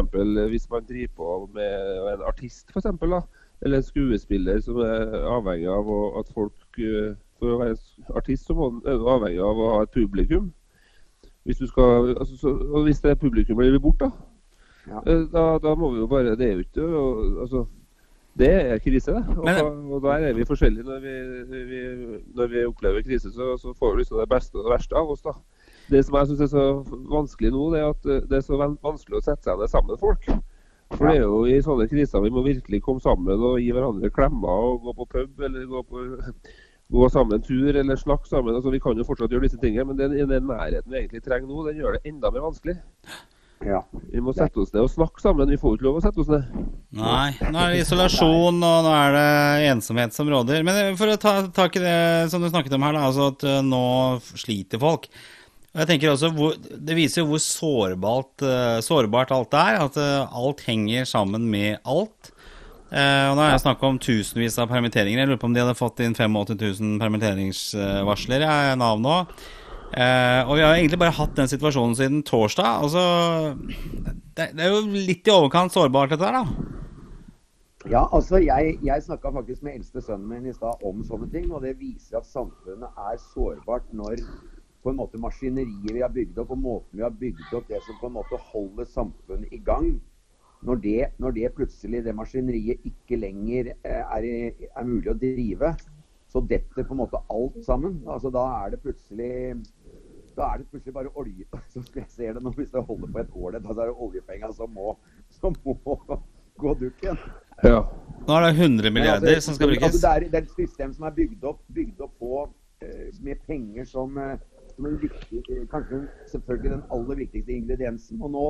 hvis 0.53 0.69
man 0.69 0.85
driver 0.85 1.15
på 1.17 1.39
med 1.57 2.13
en 2.13 2.27
artist, 2.29 2.67
for 2.69 2.83
eksempel, 2.83 3.17
da, 3.17 3.23
eller 3.65 3.81
en 3.81 3.89
skuespiller 3.89 4.61
som 4.63 4.77
er 4.85 5.17
avhengig 5.33 5.67
av 5.73 5.89
at 6.21 6.29
folk 6.35 6.79
uh, 6.79 7.17
For 7.39 7.55
å 7.55 7.59
være 7.61 7.75
artist 8.19 8.49
så 8.49 8.53
må 8.53 8.69
man- 8.75 9.03
avhengig 9.15 9.39
av 9.39 9.59
å 9.63 9.67
ha 9.73 9.83
et 9.85 9.93
publikum. 9.95 10.49
Hvis 11.49 11.57
du 11.57 11.65
skal, 11.67 12.11
altså, 12.13 12.35
så, 12.37 12.51
og 12.53 12.83
hvis 12.85 13.01
det 13.01 13.17
publikummet 13.19 13.71
blir 13.73 13.81
borte, 13.81 14.05
da, 14.05 14.37
Ja. 14.89 14.99
eh, 15.05 15.25
da, 15.33 15.43
da 15.61 15.73
må 15.75 15.89
vi 15.93 15.99
jo 15.99 16.07
bare 16.09 16.35
Det 16.37 16.45
er 16.47 16.53
jo 16.53 16.59
ikke 16.63 16.85
og, 16.87 17.25
altså, 17.43 17.65
det 18.39 18.47
er 18.53 18.77
krise, 18.79 19.11
det. 19.11 19.23
Og, 19.37 19.45
da- 19.45 19.63
og 19.65 20.01
der 20.05 20.27
er 20.29 20.33
vi 20.37 20.45
forskjellige. 20.47 20.83
Når 20.85 20.99
vi, 21.03 21.63
vi, 21.71 21.79
når 22.37 22.47
vi 22.53 22.61
opplever 22.65 23.01
krise, 23.03 23.31
så, 23.33 23.57
så 23.59 23.73
får 23.73 23.95
vi 23.95 24.01
liksom 24.03 24.19
det 24.21 24.29
beste 24.31 24.55
og 24.55 24.63
det 24.69 24.71
verste 24.77 24.95
av 24.95 25.09
oss. 25.11 25.21
da. 25.25 25.33
Det 25.89 26.03
som 26.05 26.15
jeg 26.15 26.27
syns 26.29 26.41
er 26.45 26.51
så 26.53 26.63
vanskelig 27.11 27.51
nå, 27.51 27.65
det 27.73 27.81
er 27.81 27.89
at 27.89 28.05
eh, 28.05 28.21
det 28.29 28.37
er 28.39 28.45
så 28.45 28.59
vanskelig 28.61 29.17
å 29.19 29.25
sette 29.25 29.43
seg 29.49 29.59
ned 29.59 29.67
sammen 29.73 29.91
med 29.95 29.99
folk. 30.05 30.29
For 30.93 31.05
det 31.09 31.17
er 31.19 31.25
jo 31.25 31.43
i 31.49 31.59
sånne 31.61 31.89
kriser 31.89 32.21
vi 32.23 32.31
må 32.33 32.41
virkelig 32.45 32.79
komme 32.85 33.01
sammen 33.03 33.41
og 33.49 33.59
gi 33.61 33.69
hverandre 33.75 34.09
klemmer 34.13 34.49
og 34.71 34.81
gå 34.87 34.93
på 35.01 35.05
pub 35.17 35.43
eller 35.49 35.65
gå, 35.69 35.83
på, 35.89 36.05
gå 36.91 37.09
sammen 37.13 37.37
en 37.37 37.45
tur 37.45 37.75
eller 37.75 37.99
snakke 37.99 38.29
sammen. 38.29 38.55
Altså, 38.55 38.73
vi 38.73 38.81
kan 38.81 38.97
jo 38.97 39.05
fortsatt 39.07 39.33
gjøre 39.33 39.45
disse 39.45 39.59
tingene, 39.61 39.91
men 39.91 39.99
den, 39.99 40.15
den 40.29 40.47
nærheten 40.49 40.89
vi 40.89 41.03
egentlig 41.03 41.23
trenger 41.25 41.49
nå, 41.49 41.65
den 41.67 41.81
gjør 41.81 41.97
det 41.97 42.09
enda 42.09 42.31
mer 42.33 42.47
vanskelig. 42.47 42.79
Ja. 43.65 43.81
Vi 43.91 44.21
må 44.23 44.31
sette 44.35 44.61
oss 44.61 44.71
ned 44.71 44.85
og 44.85 44.91
snakke 44.91 45.21
sammen. 45.21 45.49
Vi 45.51 45.59
får 45.59 45.75
ikke 45.75 45.87
lov 45.89 45.97
å 45.99 46.03
sette 46.03 46.23
oss 46.23 46.29
ned. 46.31 46.47
Nei, 46.95 47.33
nå 47.43 47.59
er 47.59 47.73
det 47.73 47.81
isolasjon, 47.83 48.61
og 48.63 48.85
nå 48.85 48.93
er 48.95 49.17
det 49.17 49.65
ensomhet 49.73 50.15
som 50.15 50.31
råder. 50.31 50.63
Men 50.65 50.95
for 50.99 51.11
å 51.11 51.19
ta 51.19 51.33
tak 51.53 51.75
i 51.75 51.83
det 51.83 51.99
som 52.31 52.41
du 52.41 52.47
snakket 52.49 52.77
om 52.77 52.87
her, 52.87 52.95
da, 52.95 53.03
altså 53.09 53.29
at 53.33 53.45
eh, 53.45 53.59
nå 53.65 53.83
sliter 54.39 54.81
folk. 54.81 55.09
Og 55.69 55.83
jeg 55.83 55.89
tenker 55.91 56.09
også, 56.15 56.31
hvor, 56.33 56.55
Det 56.57 56.95
viser 56.97 57.21
jo 57.21 57.29
hvor 57.33 57.43
sårbart, 57.43 58.33
eh, 58.41 58.79
sårbart 58.85 59.35
alt 59.35 59.53
er. 59.59 59.83
At 59.83 59.99
eh, 60.01 60.39
alt 60.39 60.63
henger 60.65 61.05
sammen 61.09 61.45
med 61.51 61.83
alt. 61.83 62.31
Eh, 62.89 63.25
og 63.29 63.35
Nå 63.37 63.43
har 63.43 63.53
jeg 63.53 63.63
snakka 63.67 63.85
om 63.85 63.99
tusenvis 64.01 64.57
av 64.61 64.69
permitteringer. 64.71 65.21
Jeg 65.21 65.29
lurer 65.29 65.41
på 65.41 65.49
om 65.49 65.55
de 65.55 65.61
hadde 65.61 65.77
fått 65.77 66.01
inn 66.01 66.15
85 66.17 66.55
000 66.57 66.95
permitteringsvarsler 67.03 68.45
i 68.45 68.49
Nav 68.81 69.01
nå. 69.03 69.17
Eh, 69.89 70.41
og 70.45 70.55
vi 70.57 70.63
har 70.65 70.75
egentlig 70.75 70.99
bare 71.01 71.17
hatt 71.17 71.37
den 71.37 71.49
situasjonen 71.49 71.95
siden 71.97 72.23
torsdag. 72.25 72.83
Altså, 72.85 73.03
det, 74.37 74.51
det 74.57 74.65
er 74.65 74.73
jo 74.73 74.83
litt 74.93 75.29
i 75.29 75.33
overkant 75.33 75.73
sårbart, 75.73 76.13
dette 76.13 76.25
her, 76.25 76.41
da. 76.41 76.67
Ja, 77.87 78.03
altså 78.11 78.41
jeg, 78.43 78.75
jeg 78.83 79.05
snakka 79.05 79.31
faktisk 79.37 79.63
med 79.63 79.77
eldste 79.77 80.01
sønnen 80.03 80.27
min 80.27 80.49
i 80.49 80.53
stad 80.53 80.81
om 80.85 81.05
sånne 81.05 81.29
ting. 81.31 81.47
Og 81.53 81.61
det 81.65 81.77
viser 81.79 82.19
at 82.19 82.29
samfunnet 82.29 83.05
er 83.05 83.21
sårbart 83.31 83.85
når 83.93 84.25
på 84.83 84.91
en 84.91 84.99
måte 84.99 85.19
maskineriet 85.21 85.93
vi 85.93 86.01
har 86.01 86.11
bygd 86.13 86.37
opp, 86.41 86.53
og 86.55 86.61
måten 86.63 86.99
vi 86.99 87.05
har 87.05 87.15
bygd 87.21 87.53
opp 87.53 87.67
det 87.69 87.81
som 87.85 87.97
på 88.01 88.09
en 88.09 88.17
måte 88.17 88.39
holder 88.51 88.87
samfunnet 88.89 89.53
i 89.55 89.61
gang, 89.63 89.97
når 90.65 90.81
det, 90.83 91.05
når 91.17 91.31
det 91.37 91.53
plutselig, 91.55 92.03
det 92.03 92.15
maskineriet, 92.15 92.83
ikke 92.87 93.19
lenger 93.19 93.71
eh, 93.77 94.01
er, 94.17 94.27
er 94.75 94.87
mulig 94.87 95.11
å 95.13 95.17
drive, 95.19 95.73
så 96.29 96.41
detter 96.45 96.85
på 96.85 96.93
en 96.93 97.01
måte 97.05 97.21
alt 97.31 97.57
sammen. 97.65 98.01
Altså 98.07 98.31
Da 98.33 98.43
er 98.59 98.75
det 98.75 98.81
plutselig 98.83 99.31
da 100.39 100.53
er 100.53 100.61
det 100.61 100.69
plutselig 100.71 100.93
bare 100.95 101.11
olje 101.19 101.45
Som 101.73 101.85
jeg 101.95 102.05
ser 102.07 102.35
det 102.37 102.43
nå, 102.43 102.53
hvis 102.55 102.71
det 102.71 102.83
holder 102.85 103.11
på 103.11 103.23
et 103.23 103.33
år, 103.35 103.57
da 103.57 103.73
er 103.73 103.89
det 103.89 103.95
oljepenga 104.07 104.51
som 104.55 104.71
må, 104.75 104.93
som 105.39 105.55
må 105.65 105.75
gå 106.63 106.75
dukken. 106.79 107.19
Ja. 107.63 107.81
Nå 108.27 108.35
er 108.35 108.45
det 108.45 108.53
100 108.55 108.91
milliarder 108.91 109.35
altså, 109.35 109.45
som 109.47 109.57
skal 109.57 109.71
brukes. 109.71 109.83
Altså, 109.83 109.99
det, 110.07 110.15
er, 110.15 110.31
det 110.31 110.39
er 110.39 110.47
et 110.47 110.55
system 110.55 110.93
som 110.95 111.07
er 111.07 111.15
bygd 111.15 111.45
opp, 111.51 111.61
bygd 111.75 112.03
opp 112.03 112.15
på 112.19 112.41
eh, 112.83 113.07
med 113.23 113.39
penger 113.47 113.87
som, 113.87 114.17
eh, 114.19 114.35
som 114.79 114.87
en 114.87 115.01
viktig, 115.01 115.67
kanskje 115.71 116.07
selvfølgelig 116.31 116.71
den 116.71 116.83
aller 116.95 117.15
viktigste 117.15 117.51
ingrediensen. 117.51 118.21
Og 118.21 118.31
nå 118.31 118.45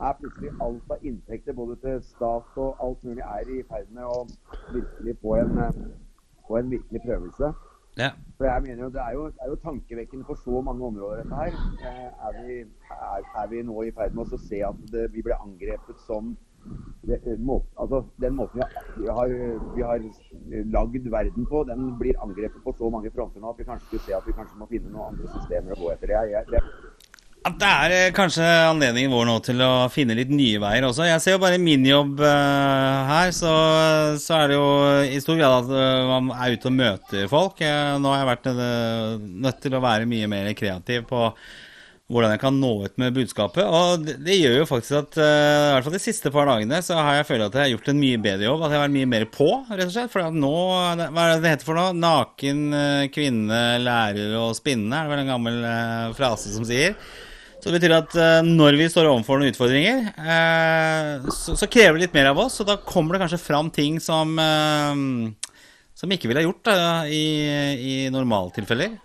er 0.00 0.16
plutselig 0.20 0.52
alt 0.64 0.94
av 0.94 1.04
inntekter 1.10 1.56
både 1.60 1.76
til 1.84 2.00
stat 2.08 2.56
og 2.56 2.80
alt 2.86 3.04
mulig 3.04 3.24
er 3.26 3.52
i 3.52 3.60
ferd 3.68 3.92
med 3.92 4.08
å 4.08 4.24
virkelig 4.72 5.16
få 5.20 5.36
en, 5.42 5.58
eh, 5.66 5.80
få 6.48 6.56
en 6.62 6.70
virkelig 6.70 7.02
prøvelse. 7.04 7.52
Ja. 7.98 8.10
For 8.36 8.44
jeg 8.44 8.62
mener 8.62 8.82
jo, 8.84 8.90
Det 8.90 9.00
er 9.00 9.12
jo, 9.12 9.26
det 9.26 9.40
er 9.44 9.48
jo 9.48 9.60
tankevekkende 9.68 10.24
for 10.24 10.34
så 10.34 10.60
mange 10.60 10.84
områder, 10.86 11.22
dette 11.22 11.36
her. 11.42 11.52
Eh, 11.88 12.10
Er 12.26 12.32
vi, 12.46 12.60
er, 12.90 13.22
er 13.42 13.46
vi 13.50 13.62
nå 13.62 13.82
i 13.82 13.90
ferd 13.90 14.14
med 14.14 14.32
å 14.32 14.38
se 14.38 14.64
at 14.64 14.74
det, 14.92 15.12
vi 15.12 15.22
blir 15.22 15.36
angrepet 15.36 16.00
som 16.06 16.36
eh, 17.08 17.38
altså, 17.76 18.04
Den 18.20 18.36
måten 18.38 18.62
vi 18.96 19.08
har, 19.08 19.34
vi 19.76 19.82
har, 19.82 20.04
lagd 20.72 21.10
verden 21.10 21.48
på, 21.50 21.64
den 21.68 21.90
blir 21.98 22.20
angrepet 22.22 22.62
på 22.64 22.74
så 22.78 22.90
mange 22.92 23.12
fronter 23.14 23.42
nå 23.42 23.52
at 23.52 23.60
vi 23.60 23.68
kanskje 23.68 23.86
skulle 23.88 24.06
se 24.06 24.16
at 24.18 24.28
vi 24.28 24.36
kanskje 24.36 24.60
må 24.60 24.70
finne 24.70 24.92
noen 24.92 25.14
andre 25.14 25.32
systemer 25.34 25.74
å 25.74 25.82
gå 25.82 25.90
etter. 25.94 26.14
Jeg, 26.14 26.32
jeg, 26.34 26.46
det, 26.52 26.62
At 27.48 27.58
det 27.60 27.72
er 27.86 27.96
eh, 27.96 28.12
kanskje 28.16 28.46
anledningen 28.68 29.12
vår 29.12 29.28
nå 29.30 29.36
til 29.46 29.64
å 29.64 29.72
finne 29.92 30.16
litt 30.18 30.32
nye 30.32 30.62
veier 30.62 30.88
også. 30.88 31.08
Jeg 31.08 31.24
ser 31.24 31.36
jo 31.36 31.42
bare 31.42 31.60
min 31.62 31.84
jobb 31.88 32.22
her, 32.24 33.34
så, 33.36 33.52
så, 34.20 34.38
er 34.40 34.52
det 34.52 34.60
jo 34.60 34.70
i 35.10 35.20
stor 35.24 35.40
grad 35.40 35.58
at 35.60 36.08
man 36.12 36.32
er 36.38 36.56
ute 36.56 36.70
og 36.70 36.78
møter 36.78 37.28
folk. 37.32 37.60
Nå 37.60 38.14
har 38.14 38.22
jeg 38.22 38.32
vært 38.32 38.50
nødt 39.48 39.62
til 39.66 39.76
å 39.76 39.84
være 39.84 40.08
mye 40.08 40.30
mer 40.30 40.50
kreativ 40.56 41.06
på 41.10 41.28
hvordan 42.12 42.34
jeg 42.34 42.40
kan 42.42 42.56
nå 42.60 42.70
ut 42.84 42.96
med 43.00 43.14
budskapet. 43.16 43.64
Og 43.64 44.04
det, 44.04 44.18
det 44.26 44.36
gjør 44.36 44.58
jo 44.58 44.68
faktisk 44.68 44.96
at 44.98 45.18
i 45.18 45.28
hvert 45.72 45.86
fall 45.86 45.96
de 45.96 46.02
siste 46.04 46.32
par 46.34 46.50
dagene 46.50 46.80
så 46.84 46.98
har 47.00 47.18
jeg 47.20 47.28
følt 47.30 47.46
at 47.46 47.56
jeg 47.56 47.64
har 47.64 47.72
gjort 47.72 47.92
en 47.94 48.00
mye 48.02 48.22
bedre 48.26 48.48
jobb. 48.48 48.64
At 48.64 48.74
jeg 48.74 48.78
har 48.78 48.84
vært 48.84 48.96
mye 48.98 49.12
mer 49.14 49.28
på, 49.32 49.50
rett 49.70 49.86
og 49.88 49.94
slett. 49.94 50.12
For 50.12 50.36
nå, 50.44 50.54
hva 51.00 51.24
er 51.24 51.32
det 51.32 51.44
det 51.46 51.54
heter 51.54 51.70
for 51.70 51.80
noe? 51.80 51.96
Naken 51.96 52.64
kvinne 53.14 53.62
lærer 53.80 54.36
å 54.36 54.50
spinne, 54.56 54.92
er 54.92 55.08
det 55.08 55.14
vel 55.14 55.24
en 55.24 55.32
gammel 55.32 55.62
frase 56.18 56.52
som 56.52 56.68
sier. 56.68 56.98
Så 57.64 57.70
det 57.72 57.78
betyr 57.78 57.94
at 57.96 58.12
uh, 58.20 58.44
når 58.44 58.76
vi 58.76 58.90
står 58.92 59.06
overfor 59.08 59.40
noen 59.40 59.48
utfordringer, 59.48 60.02
uh, 60.20 61.30
så, 61.32 61.54
så, 61.56 61.68
krever 61.72 61.96
det 61.96 62.02
litt 62.02 62.18
mer 62.18 62.28
av 62.34 62.42
oss. 62.42 62.58
Og 62.60 62.68
da 62.68 62.76
kommer 62.76 63.16
det 63.16 63.22
kanskje 63.22 63.40
fram 63.40 63.70
ting 63.72 63.96
som, 64.04 64.34
uh, 64.36 64.92
som 65.96 66.12
ikke 66.12 66.28
ville 66.28 66.42
gjort 66.44 66.68
i, 67.08 67.24
i 67.80 67.94
normaltilfeller. 68.12 68.98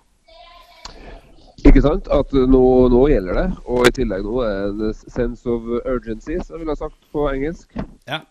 Ikke 1.70 1.86
sant? 1.86 2.10
At 2.10 2.34
nå, 2.34 2.64
nå, 2.90 3.06
gjelder 3.12 3.38
det. 3.38 3.48
Og 3.70 3.88
i 3.88 3.94
tillegg 3.94 4.26
nå 4.26 4.42
er 4.46 4.76
det 4.80 4.92
en 4.92 5.00
sense 5.14 5.50
of 5.50 5.70
urgency, 5.86 6.40
som 6.42 6.56
jeg 6.56 6.64
ville 6.64 6.74
ha 6.74 6.82
sagt 6.82 7.10
på 7.14 7.28
engelsk. 7.30 7.78
Ja. 8.10 8.24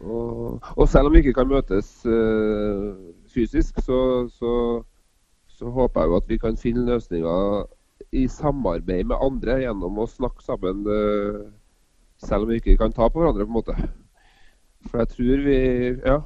Og, 0.00 0.58
og, 0.76 0.86
selv 0.88 1.10
om 1.10 1.14
vi 1.14 1.20
ikke 1.22 1.36
kan 1.36 1.50
møtes 1.50 1.90
fysisk, 3.30 3.78
så, 3.84 4.00
så, 4.32 4.54
så 5.52 5.70
håper 5.70 6.00
jeg 6.00 6.10
jo 6.10 6.16
at 6.16 6.32
vi 6.32 6.40
kan 6.40 6.58
finne 6.58 6.86
løsninger 6.88 7.68
i 8.12 8.26
samarbeid 8.28 9.04
med 9.04 9.22
andre 9.22 9.60
gjennom 9.62 10.00
å 10.00 10.08
snakke 10.10 10.44
sammen, 10.44 10.82
uh, 10.88 11.46
selv 12.20 12.46
om 12.46 12.52
vi 12.52 12.60
ikke 12.60 12.78
kan 12.80 12.94
ta 12.96 13.08
på 13.08 13.20
hverandre, 13.20 13.46
på 13.46 13.52
en 13.52 13.58
måte. 13.58 13.76
For 14.88 15.02
jeg 15.02 15.14
tror 15.14 15.42
vi 15.46 15.58
Ja. 16.06 16.20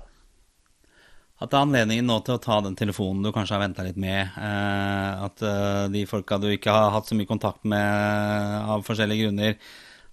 At 1.45 1.53
det 1.53 1.59
er 1.59 1.67
anledningen 1.67 2.07
nå 2.09 2.21
til 2.25 2.39
å 2.39 2.41
ta 2.41 2.57
den 2.65 2.77
telefonen 2.79 3.25
du 3.27 3.29
kanskje 3.35 3.59
har 3.59 3.65
venta 3.67 3.85
litt 3.85 3.99
med. 4.01 4.33
Eh, 4.41 5.25
at 5.27 5.43
eh, 5.45 5.81
de 5.93 6.05
folka 6.09 6.39
du 6.41 6.49
ikke 6.55 6.73
har 6.73 6.95
hatt 6.95 7.11
så 7.11 7.19
mye 7.19 7.29
kontakt 7.29 7.67
med 7.69 8.71
av 8.73 8.85
forskjellige 8.87 9.27
grunner, 9.27 9.59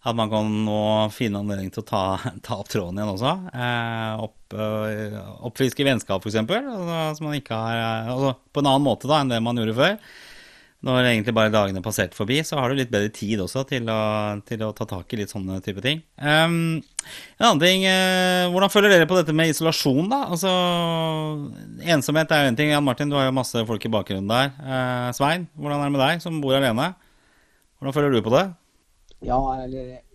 at 0.02 0.18
man 0.18 0.32
kan 0.34 0.50
nå 0.66 0.82
finne 1.16 1.40
anledning 1.40 1.72
til 1.72 1.86
å 1.86 1.88
ta, 1.88 2.04
ta 2.46 2.58
opp 2.60 2.72
tråden 2.74 3.00
igjen 3.00 3.14
også. 3.14 3.36
Eh, 3.56 4.26
opp, 4.26 4.58
oppfriske 5.48 5.88
vennskap, 5.88 6.20
f.eks. 6.26 6.42
Altså, 6.42 7.00
altså, 7.24 8.36
på 8.52 8.64
en 8.64 8.72
annen 8.74 8.90
måte 8.90 9.08
da 9.08 9.22
enn 9.22 9.32
det 9.32 9.40
man 9.46 9.62
gjorde 9.62 9.78
før. 9.80 9.96
Når 10.82 11.06
egentlig 11.06 11.34
bare 11.38 11.52
dagene 11.54 11.84
passerte 11.86 12.18
forbi, 12.18 12.40
så 12.42 12.58
har 12.58 12.72
du 12.72 12.80
litt 12.80 12.90
bedre 12.90 13.12
tid 13.14 13.44
også 13.44 13.62
til 13.70 13.86
å, 13.94 14.00
til 14.48 14.64
å 14.66 14.72
ta 14.74 14.88
tak 14.90 15.14
i 15.14 15.20
litt 15.20 15.30
sånne 15.30 15.60
type 15.62 15.84
ting. 15.86 16.00
Um, 16.18 16.82
en 17.38 17.46
annen 17.46 17.62
ting, 17.62 17.86
uh, 17.86 18.50
Hvordan 18.50 18.74
føler 18.74 18.90
dere 18.90 19.10
på 19.10 19.20
dette 19.20 19.36
med 19.38 19.54
isolasjon, 19.54 20.10
da? 20.10 20.24
Altså, 20.34 20.50
Ensomhet 21.86 22.34
er 22.34 22.48
jo 22.48 22.50
en 22.50 22.58
ting. 22.58 22.74
Jan 22.74 22.88
Martin, 22.88 23.14
du 23.14 23.20
har 23.20 23.30
jo 23.30 23.38
masse 23.38 23.62
folk 23.70 23.86
i 23.86 23.94
bakgrunnen 23.94 24.34
der. 24.34 24.50
Uh, 24.58 25.12
Svein, 25.14 25.46
hvordan 25.54 25.84
er 25.84 25.86
det 25.86 25.96
med 26.00 26.04
deg 26.08 26.26
som 26.26 26.42
bor 26.42 26.58
alene? 26.58 26.90
Hvordan 27.78 27.98
føler 28.00 28.18
du 28.18 28.26
på 28.26 28.34
det? 28.40 28.44
Ja, 29.22 29.38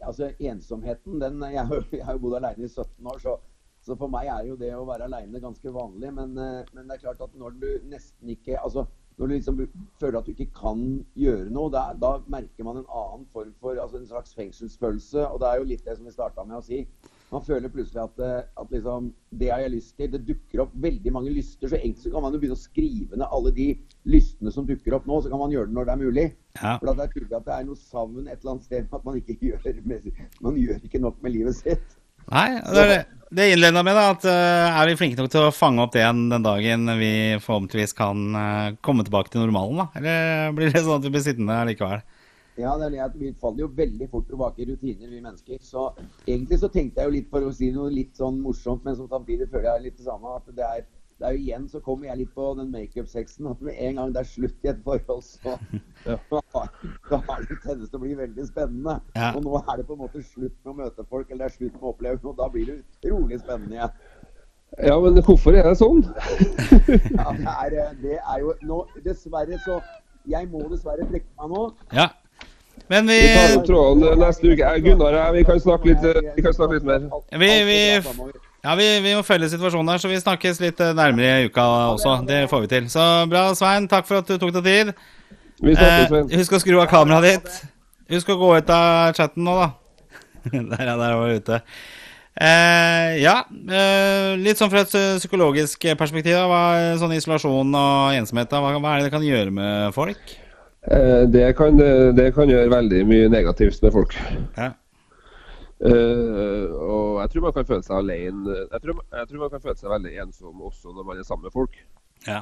altså 0.03 0.33
ensomheten, 0.43 1.21
den 1.23 1.47
Jeg 1.53 1.63
har 1.63 2.19
jo 2.19 2.25
bodd 2.27 2.41
alene 2.41 2.67
i 2.67 2.73
17 2.73 3.07
år, 3.07 3.23
så, 3.23 3.39
så, 3.87 3.95
for 3.95 4.11
meg 4.11 4.35
er 4.35 4.51
jo 4.51 4.59
det 4.59 4.75
å 4.75 4.83
være 4.91 5.07
alene 5.07 5.47
ganske 5.47 5.79
vanlig. 5.79 6.11
Men, 6.11 6.35
uh, 6.35 6.63
men 6.75 6.91
det 6.91 6.99
er 6.99 7.07
klart 7.07 7.23
at 7.23 7.39
når 7.39 7.55
du 7.63 7.69
nesten 7.87 8.35
ikke 8.35 8.59
altså 8.59 8.89
når 9.17 9.27
du 9.27 9.33
liksom 9.33 9.61
føler 10.01 10.19
at 10.19 10.27
du 10.27 10.33
ikke 10.35 10.53
kan 10.53 10.81
gjøre 11.17 11.49
noe, 11.49 11.71
da, 11.73 11.87
da 11.97 12.19
merker 12.33 12.67
man 12.67 12.83
en 12.83 12.89
annen 12.91 13.25
form 13.33 13.55
for 13.63 13.79
altså 13.81 13.97
en 13.97 14.09
slags 14.11 14.35
fengselsfølelse. 14.37 15.23
Og 15.31 15.41
det 15.41 15.49
er 15.49 15.61
jo 15.61 15.69
litt 15.71 15.87
det 15.87 15.95
som 15.97 16.05
vi 16.09 16.13
starta 16.13 16.45
med 16.45 16.59
å 16.59 16.65
si. 16.67 16.83
Man 17.31 17.43
føler 17.43 17.73
plutselig 17.73 18.03
at, 18.05 18.21
eh, 18.23 18.45
at 18.61 18.75
liksom, 18.75 19.09
det 19.41 19.49
har 19.51 19.65
jeg 19.65 19.73
lyst 19.73 19.97
til. 19.97 20.11
Det 20.13 20.21
dukker 20.29 20.67
opp 20.67 20.77
veldig 20.85 21.15
mange 21.17 21.33
lyster. 21.33 21.71
Så 21.71 21.79
egentlig 21.81 22.05
så 22.05 22.13
kan 22.13 22.27
man 22.27 22.37
jo 22.37 22.43
begynne 22.43 22.59
å 22.59 22.61
skrive 22.61 23.17
ned 23.17 23.27
alle 23.39 23.55
de 23.57 23.71
lystene 24.05 24.53
som 24.53 24.69
dukker 24.69 24.99
opp 24.99 25.09
nå. 25.09 25.23
Så 25.25 25.33
kan 25.33 25.43
man 25.43 25.55
gjøre 25.55 25.73
det 25.73 25.79
når 25.79 25.89
det 25.89 25.95
er 25.95 26.03
mulig. 26.05 26.27
Ja. 26.61 26.77
For 26.77 26.93
det 26.93 27.07
er 27.07 27.15
tydelig 27.15 27.39
at 27.41 27.49
det 27.49 27.57
er 27.57 27.69
noe 27.71 27.81
savn 27.81 28.27
et 28.27 28.37
eller 28.37 28.53
annet 28.55 28.69
sted 28.69 28.99
at 29.01 29.09
man 29.09 29.23
ikke 29.23 29.39
gjør, 29.49 29.81
med, 29.89 30.11
man 30.45 30.61
gjør 30.61 30.85
ikke 30.85 31.03
nok 31.09 31.25
med 31.25 31.39
livet 31.39 31.57
sitt. 31.65 31.97
Nei, 32.33 32.49
det 32.63 32.83
er 32.83 32.91
det. 32.93 33.05
Det 33.37 33.47
innleda 33.51 33.83
med 33.83 33.97
da, 33.99 34.05
at 34.15 34.25
uh, 34.31 34.77
er 34.81 34.87
vi 34.87 34.99
flinke 35.01 35.19
nok 35.19 35.33
til 35.33 35.49
å 35.49 35.55
fange 35.55 35.83
opp 35.83 35.91
det 35.97 36.05
igjen 36.05 36.29
den 36.31 36.45
dagen 36.45 36.87
vi 37.01 37.11
forhåpentligvis 37.43 37.97
kan 37.99 38.21
uh, 38.39 38.77
komme 38.87 39.03
tilbake 39.05 39.33
til 39.33 39.43
normalen? 39.43 39.83
da? 39.83 39.87
Eller 39.99 40.55
blir 40.55 40.71
det 40.71 40.85
sånn 40.85 41.01
at 41.01 41.09
vi 41.09 41.13
blir 41.17 41.25
sittende 41.25 41.59
likevel? 41.67 42.05
Ja, 42.57 42.77
det 42.79 42.87
er 42.87 42.95
det 42.95 43.03
at 43.05 43.17
vi 43.19 43.33
faller 43.37 43.67
jo 43.67 43.73
veldig 43.77 44.09
fort 44.13 44.29
tilbake 44.31 44.63
i 44.63 44.69
rutiner, 44.71 45.11
vi 45.11 45.19
mennesker. 45.21 45.59
Så 45.61 45.91
egentlig 46.25 46.61
så 46.63 46.71
tenkte 46.73 47.03
jeg 47.03 47.11
jo 47.11 47.17
litt 47.19 47.29
for 47.33 47.45
å 47.45 47.53
si 47.53 47.69
noe 47.75 47.91
litt 47.93 48.15
sånn 48.17 48.39
morsomt, 48.41 48.87
men 48.87 48.97
som 48.97 49.11
samtidig 49.11 49.51
føler 49.51 49.69
jeg 49.75 49.89
litt 49.89 49.99
det 49.99 50.07
samme. 50.07 50.39
At 50.39 50.55
det 50.57 50.65
er 50.65 50.87
det 51.19 51.27
er 51.27 51.33
jo 51.33 51.41
igjen 51.41 51.69
så 51.73 51.81
kommer 51.81 52.11
jeg 52.11 52.19
litt 52.21 52.33
på 52.37 52.47
den 52.59 52.73
makeup-sexen 52.75 53.47
at 53.49 53.61
med 53.65 53.79
en 53.87 54.01
gang 54.01 54.11
det 54.13 54.21
er 54.21 54.29
slutt 54.29 54.67
i 54.67 54.69
et 54.69 54.83
forhold, 54.85 55.23
så 55.25 55.55
ja. 56.05 56.17
da 56.29 57.21
har 57.29 57.47
det 57.49 57.57
tendens 57.63 57.89
til 57.89 57.97
å 57.97 58.03
bli 58.03 58.17
veldig 58.19 58.45
spennende. 58.51 58.99
Ja. 59.17 59.31
Og 59.33 59.47
nå 59.47 59.55
er 59.63 59.81
det 59.81 59.87
på 59.89 59.97
en 59.97 60.03
måte 60.03 60.21
slutt 60.21 60.53
med 60.53 60.75
å 60.75 60.77
møte 60.83 61.07
folk, 61.09 61.31
eller 61.31 61.47
det 61.47 61.55
er 61.55 61.57
slutt 61.57 61.79
med 61.79 61.87
å 61.89 61.95
oppleve 61.95 62.21
noe. 62.21 62.37
Da 62.37 62.51
blir 62.53 62.69
det 62.69 62.77
utrolig 62.83 63.41
spennende 63.41 63.79
igjen. 63.79 63.97
Ja, 64.83 64.99
men 65.01 65.23
hvorfor 65.25 65.57
er 65.57 65.71
det 65.71 65.77
sånn? 65.81 66.03
ja, 67.17 67.33
det 67.39 67.53
er, 67.55 67.79
eh, 67.81 67.93
det 68.03 68.17
er, 68.19 68.39
jo 68.43 68.53
nå 68.67 68.81
Dessverre 69.05 69.61
så 69.63 69.77
Jeg 70.27 70.49
må 70.51 70.65
dessverre 70.69 71.07
trekke 71.07 71.31
meg 71.39 71.53
nå. 71.55 71.63
Ja. 71.97 72.11
Men 72.91 73.09
vi 73.09 73.17
Vi 73.23 73.31
tar 73.33 73.55
opp 73.57 73.65
tråden 73.71 74.21
neste 74.21 74.53
uke. 74.53 74.75
Gunnar, 74.85 75.17
vi 75.33 75.47
kan 75.49 75.63
snakke 75.63 75.95
litt, 75.95 76.05
vi 76.37 76.45
kan 76.45 76.55
snakke 76.55 76.77
litt 76.77 76.91
mer. 76.91 77.09
Vi, 77.41 77.53
vi 77.71 77.79
ja, 78.67 78.75
vi, 78.75 78.87
vi, 79.05 79.13
må 79.15 79.23
følge 79.23 79.47
situasjonen 79.53 79.93
her, 79.93 80.01
så 80.03 80.09
vi 80.11 80.19
snakkes 80.19 80.59
litt 80.59 80.81
eh, 80.83 80.95
nærmere 80.97 81.45
i 81.45 81.51
uka 81.51 81.65
også. 81.93 82.17
Det 82.27 82.41
får 82.51 82.65
vi 82.65 82.71
til. 82.73 82.89
Så 82.91 83.05
bra, 83.31 83.45
Svein. 83.55 83.87
Takk 83.91 84.09
for 84.09 84.19
at 84.19 84.27
du 84.27 84.35
tok 84.43 84.57
deg 84.57 84.67
tid. 84.67 84.95
Vi 85.63 85.77
snakkes, 85.77 86.09
Svein. 86.11 86.25
Eh, 86.33 86.41
husk 86.41 86.57
å 86.57 86.61
skru 86.65 86.81
av 86.83 86.89
kameraet 86.91 87.29
ditt. 87.29 87.61
Husk 88.17 88.33
å 88.35 88.39
gå 88.41 88.49
ut 88.59 88.73
av 88.75 89.15
chatten 89.15 89.47
nå, 89.47 89.55
da. 89.61 89.69
der, 90.73 90.83
ja, 90.83 90.97
der 90.99 91.15
var 91.15 91.31
vi 91.31 91.39
ute. 91.39 91.61
Eh, 92.37 93.13
ja, 93.23 93.37
eh, 93.49 94.33
litt 94.43 94.59
sånn 94.59 94.73
fra 94.73 94.83
et 94.83 94.97
psykologisk 95.21 95.87
perspektiv. 96.01 96.41
Hva 96.51 96.65
er 96.81 96.99
sånn 97.01 97.15
isolasjon 97.15 97.71
og 97.71 98.17
ensomhet, 98.19 98.51
hva, 98.51 98.75
hva, 98.81 98.97
er 98.97 98.99
det 98.99 99.07
det 99.09 99.15
kan 99.15 99.29
gjøre 99.29 99.55
med 99.55 99.95
folk? 99.95 100.35
Eh, 100.91 101.23
det, 101.31 101.47
kan, 101.59 101.79
det 102.19 102.33
kan 102.35 102.51
gjøre 102.51 102.75
veldig 102.75 103.07
mye 103.07 103.31
negativt 103.31 103.79
med 103.87 103.95
folk. 103.95 104.19
Ja. 104.59 104.73
Uh, 105.77 106.73
og 106.73 107.19
jeg 107.21 107.31
tror 107.31 107.43
man 107.45 107.53
kan 107.53 107.67
føle 107.69 107.85
seg 107.85 107.99
alene 107.99 108.55
jeg 108.55 108.79
tror, 108.81 109.01
jeg 109.13 109.29
tror, 109.29 109.41
man 109.43 109.51
kan 109.53 109.61
føle 109.61 109.75
seg 109.77 109.91
veldig 109.93 110.13
ensom 110.23 110.63
også 110.65 110.95
når 110.97 111.05
man 111.05 111.19
er 111.21 111.27
sammen 111.29 111.45
med 111.45 111.53
folk. 111.53 111.77
Ja. 112.25 112.39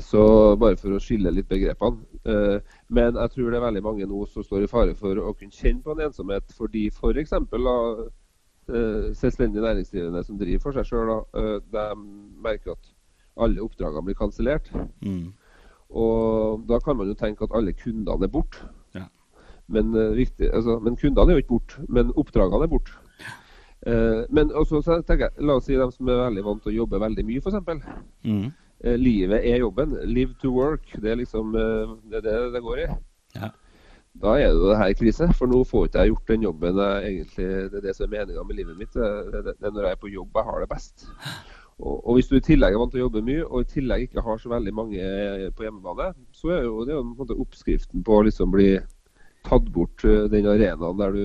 Så 0.00 0.22
bare 0.56 0.78
for 0.80 0.94
å 0.96 1.00
skille 1.02 1.32
litt 1.34 1.48
begrepene. 1.50 2.00
Uh, 2.24 2.62
men 2.88 3.18
jeg 3.18 3.32
tror 3.34 3.50
det 3.50 3.58
er 3.58 3.66
veldig 3.66 3.82
mange 3.84 4.08
nå 4.08 4.22
som 4.30 4.46
står 4.46 4.64
i 4.64 4.70
fare 4.70 4.94
for 4.96 5.18
å 5.20 5.34
kunne 5.34 5.52
kjenne 5.52 5.84
på 5.84 5.92
en 5.92 6.06
ensomhet 6.06 6.54
fordi 6.56 6.86
f.eks. 6.94 7.34
Uh, 8.66 9.12
selvstendig 9.14 9.62
næringsdrivende 9.62 10.24
som 10.26 10.38
driver 10.40 10.64
for 10.64 10.74
seg 10.74 10.88
sjøl, 10.88 11.12
uh, 11.36 11.58
de 11.70 11.84
merker 12.42 12.74
at 12.74 12.88
alle 13.36 13.62
oppdragene 13.62 14.08
blir 14.08 14.18
kansellert. 14.18 14.72
Mm. 15.04 15.34
Og 15.94 16.64
da 16.66 16.80
kan 16.82 16.96
man 16.98 17.12
jo 17.12 17.18
tenke 17.18 17.46
at 17.46 17.54
alle 17.54 17.76
kundene 17.76 18.26
er 18.26 18.32
borte. 18.32 18.64
Men, 19.72 19.92
viktig, 20.14 20.46
eh, 20.46 20.54
altså, 20.54 20.78
men 20.78 20.96
kundene 20.96 21.32
er 21.32 21.38
jo 21.38 21.44
ikke 21.44 21.54
borte, 21.56 21.82
men 21.88 22.12
oppdragene 22.16 22.66
er 22.66 22.70
borte. 22.70 22.94
Uh, 23.86 24.24
men 24.34 24.50
også, 24.56 24.80
jeg, 24.82 25.28
la 25.46 25.58
oss 25.58 25.68
si 25.68 25.76
dem 25.78 25.92
som 25.94 26.08
er 26.10 26.24
veldig 26.24 26.42
vant 26.46 26.62
til 26.64 26.72
å 26.72 26.78
jobbe 26.80 26.98
veldig 27.02 27.24
mye, 27.26 27.42
f.eks. 27.42 27.84
Mm. 28.26 28.48
Uh, 28.82 28.96
livet 28.98 29.46
er 29.46 29.60
jobben. 29.62 29.94
Live 30.10 30.34
to 30.42 30.50
work. 30.54 30.88
Det 31.02 31.12
er 31.12 31.20
liksom 31.20 31.54
uh, 31.54 31.94
det, 32.10 32.24
det 32.24 32.34
det 32.56 32.62
går 32.64 32.82
i. 32.82 32.88
Ja. 33.36 33.52
Da 34.16 34.32
er 34.40 34.48
det 34.48 34.56
jo 34.56 34.70
det 34.70 34.80
her 34.80 34.94
krise, 34.96 35.28
for 35.36 35.50
nå 35.50 35.60
får 35.68 35.86
ikke 35.86 36.02
jeg 36.02 36.12
gjort 36.14 36.30
den 36.32 36.46
jobben 36.46 36.78
jeg 36.80 37.10
egentlig, 37.10 37.48
det 37.70 37.78
er 37.78 37.84
det 37.84 37.94
som 37.96 38.06
er 38.06 38.12
meninga 38.14 38.46
med 38.48 38.58
livet 38.58 38.78
mitt. 38.80 38.94
Det, 38.96 39.10
det, 39.34 39.42
det, 39.52 39.56
er 39.60 39.74
når 39.76 39.86
jeg 39.90 39.98
er 39.98 40.02
på 40.02 40.12
jobb 40.14 40.40
jeg 40.40 40.48
har 40.48 40.62
det 40.62 40.68
best. 40.72 41.06
Og, 41.76 41.96
og, 42.00 42.14
Hvis 42.16 42.30
du 42.30 42.38
i 42.38 42.44
tillegg 42.46 42.72
er 42.72 42.80
vant 42.80 42.94
til 42.94 43.02
å 43.02 43.06
jobbe 43.06 43.22
mye, 43.26 43.44
og 43.44 43.60
i 43.66 43.70
tillegg 43.74 44.06
ikke 44.06 44.24
har 44.24 44.40
så 44.40 44.50
veldig 44.54 44.72
mange 44.74 45.10
på 45.58 45.66
hjemmebane, 45.66 46.08
så 46.32 46.54
er 46.56 46.64
jo 46.64 46.86
det 46.88 46.96
jo 46.96 47.02
på 47.02 47.10
en 47.12 47.18
måte 47.20 47.36
oppskriften 47.44 48.06
på 48.06 48.16
å 48.16 48.24
liksom 48.24 48.54
bli 48.56 48.70
tatt 49.46 49.70
bort 49.72 50.04
eh, 50.06 50.26
den 50.32 50.48
arenaen 50.50 51.00
der 51.00 51.16
du 51.16 51.24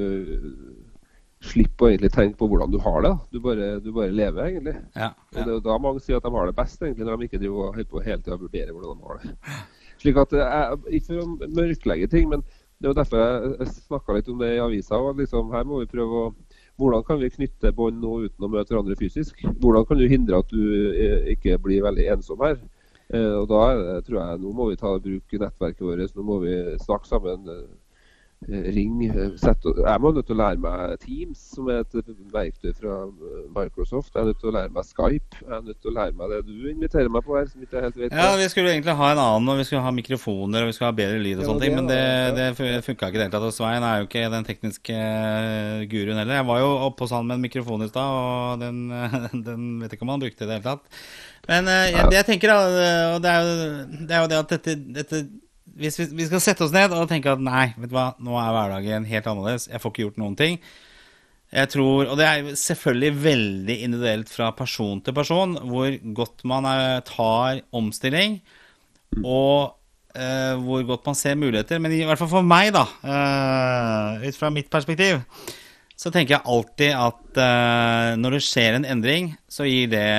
slipper 1.41 1.87
å 1.87 1.89
egentlig 1.89 2.11
tenke 2.13 2.37
på 2.37 2.47
hvordan 2.51 2.71
du 2.73 2.77
har 2.83 3.01
det. 3.05 3.11
Du 3.33 3.39
bare, 3.41 3.73
du 3.81 3.89
bare 3.95 4.13
lever, 4.13 4.43
egentlig. 4.45 4.75
Ja, 4.93 5.09
ja. 5.09 5.13
Og 5.33 5.39
det 5.39 5.55
er 5.55 5.63
da 5.65 5.77
mange 5.81 6.03
sier 6.03 6.19
at 6.19 6.25
de 6.27 6.33
har 6.35 6.49
det 6.49 6.57
best, 6.57 6.81
egentlig, 6.81 7.07
når 7.07 7.17
de 7.17 7.29
ikke 7.29 7.41
driver 7.41 7.61
og 7.63 7.77
holder 7.77 7.89
på 7.89 8.03
hele 8.05 8.21
tida 8.21 8.37
å 8.37 8.41
vurdere 8.43 8.75
hvordan 8.75 8.99
de 8.99 9.07
har 9.09 9.21
det. 9.21 9.61
Slik 10.03 10.19
at 10.21 10.35
eh, 10.37 10.51
jeg, 10.55 10.81
Ikke 10.97 11.07
for 11.07 11.23
å 11.23 11.53
mørklegge 11.61 12.11
ting, 12.11 12.29
men 12.29 12.45
det 12.81 12.89
er 12.89 12.93
jo 12.93 12.97
derfor 12.97 13.23
jeg 13.23 13.71
snakka 13.75 14.17
litt 14.17 14.29
om 14.33 14.41
det 14.41 14.51
i 14.55 14.61
avisa. 14.61 14.99
og 15.01 15.21
liksom, 15.21 15.49
Her 15.53 15.65
må 15.69 15.81
vi 15.81 15.89
prøve 15.89 16.27
å 16.27 16.33
hvordan 16.81 17.03
kan 17.05 17.19
vi 17.21 17.29
knytte 17.29 17.69
bånd 17.77 17.99
nå 18.01 18.15
uten 18.23 18.45
å 18.45 18.49
møte 18.49 18.73
hverandre 18.73 18.95
fysisk? 18.97 19.41
Hvordan 19.61 19.83
kan 19.85 19.99
du 19.99 20.07
hindre 20.09 20.39
at 20.41 20.49
du 20.49 20.61
eh, 20.89 21.27
ikke 21.35 21.59
blir 21.61 21.83
veldig 21.85 22.07
ensom 22.15 22.41
her? 22.41 22.61
Og 23.11 23.43
da 23.51 23.61
tror 24.07 24.17
jeg 24.21 24.39
Nå 24.39 24.53
må 24.55 24.69
vi 24.69 24.77
ta 24.79 24.93
bruk 25.03 25.33
nettverket 25.35 25.83
vårt, 25.83 26.13
nå 26.15 26.23
må 26.23 26.37
vi 26.45 26.53
snakke 26.79 27.09
sammen 27.09 27.49
Eh, 27.51 27.65
ring. 28.49 29.03
Eh, 29.05 29.31
jeg 29.37 30.01
må 30.01 30.11
nødt 30.11 30.25
til 30.25 30.35
å 30.35 30.39
lære 30.39 30.61
meg 30.61 30.95
Teams, 31.03 31.41
som 31.53 31.67
er 31.69 31.83
et 31.83 31.97
verktøy 32.33 32.73
fra 32.73 32.95
eh, 33.05 33.43
Microsoft. 33.53 34.13
Jeg 34.15 34.23
er 34.23 34.29
nødt 34.31 34.39
til 34.41 34.49
å 34.49 34.53
lære 34.55 34.73
meg 34.73 34.87
Skype. 34.87 35.41
Jeg 35.41 35.57
er 35.57 35.65
nødt 35.67 35.79
til 35.81 35.91
å 35.91 35.95
lære 35.97 36.17
meg 36.17 36.33
det 36.33 36.39
du 36.47 36.69
inviterer 36.71 37.11
meg 37.13 37.25
på 37.27 37.37
her. 37.37 37.47
som 37.51 37.61
ikke 37.61 37.83
helt 37.85 37.99
vet 37.99 38.15
Ja, 38.17 38.31
Vi 38.39 38.47
skulle 38.49 38.73
egentlig 38.73 38.97
ha 38.97 39.11
en 39.11 39.21
annen, 39.21 39.51
og 39.53 39.61
vi 39.61 39.67
skulle 39.67 39.83
ha 39.85 39.93
mikrofoner 39.93 40.65
og 40.65 40.71
vi 40.71 40.77
skulle 40.77 40.89
ha 40.89 40.97
bedre 40.97 41.19
lyd 41.21 41.41
og 41.41 41.49
sånne 41.49 41.65
ting. 41.65 41.77
Men 41.77 41.91
det, 41.91 42.01
det 42.39 42.47
funka 42.57 43.11
ikke 43.11 43.19
i 43.19 43.21
det 43.21 43.27
hele 43.27 43.35
tatt. 43.35 43.47
Og 43.51 43.55
Svein 43.55 43.85
er 43.85 44.01
jo 44.01 44.09
ikke 44.09 44.25
den 44.33 44.47
tekniske 44.47 44.97
guruen 45.93 46.21
heller. 46.23 46.39
Jeg 46.41 46.49
var 46.49 46.63
jo 46.63 46.71
oppe 46.89 47.05
hos 47.05 47.13
han 47.15 47.29
med 47.29 47.37
en 47.37 47.45
mikrofon 47.45 47.85
i 47.85 47.91
stad, 47.91 48.17
og 48.17 48.65
den, 48.65 48.81
den, 49.47 49.69
vet 49.83 49.93
ikke 49.93 50.07
om 50.07 50.15
han 50.15 50.25
brukte 50.25 50.45
i 50.45 50.49
det 50.49 50.57
hele 50.57 50.65
tatt. 50.65 51.05
Men 51.49 51.69
jeg, 51.69 52.09
jeg 52.13 52.25
tenker, 52.25 52.51
og 52.53 53.21
det 53.21 53.29
er 53.29 53.39
jo 53.45 53.55
det, 54.01 54.11
er 54.11 54.19
jo 54.21 54.29
det 54.29 54.41
at 54.41 54.51
dette, 54.57 54.77
dette 54.97 55.23
hvis 55.81 55.99
vi, 55.99 56.07
vi, 56.19 56.29
skal 56.29 56.43
sette 56.43 56.65
oss 56.65 56.73
ned 56.75 56.93
og 56.95 57.09
tenke 57.09 57.33
at 57.33 57.41
nei, 57.43 57.71
vet 57.79 57.91
du 57.91 57.97
hva, 57.97 58.11
nå 58.21 58.37
er 58.39 58.55
hverdagen 58.55 59.09
helt 59.09 59.27
annerledes, 59.27 59.67
jeg 59.71 59.81
får 59.81 59.93
ikke 59.93 60.05
gjort 60.05 60.21
noen 60.21 60.37
ting. 60.39 60.61
Jeg 61.51 61.67
tror, 61.73 62.07
Og 62.07 62.15
det 62.15 62.25
er 62.27 62.53
selvfølgelig 62.55 63.23
veldig 63.25 63.75
individuelt 63.83 64.29
fra 64.31 64.53
person 64.55 65.01
til 65.03 65.15
person 65.15 65.57
hvor 65.67 65.91
godt 66.15 66.45
man 66.47 66.67
er, 66.69 67.01
tar 67.03 67.59
omstilling, 67.75 68.39
og 69.19 69.73
uh, 70.15 70.55
hvor 70.63 70.85
godt 70.87 71.09
man 71.09 71.17
ser 71.19 71.35
muligheter. 71.35 71.81
Men 71.83 71.91
i 71.91 72.05
hvert 72.07 72.21
fall 72.21 72.31
for 72.31 72.47
meg, 72.47 72.71
da, 72.71 72.85
uh, 73.03 74.23
ut 74.23 74.39
fra 74.39 74.53
mitt 74.53 74.71
perspektiv, 74.71 75.19
så 75.99 76.09
tenker 76.09 76.37
jeg 76.37 76.47
alltid 76.55 76.95
at 76.95 77.41
uh, 77.43 78.15
når 78.21 78.37
det 78.37 78.45
skjer 78.47 78.79
en 78.79 78.87
endring, 78.95 79.33
så 79.51 79.67
gir 79.67 79.91
det 79.91 80.11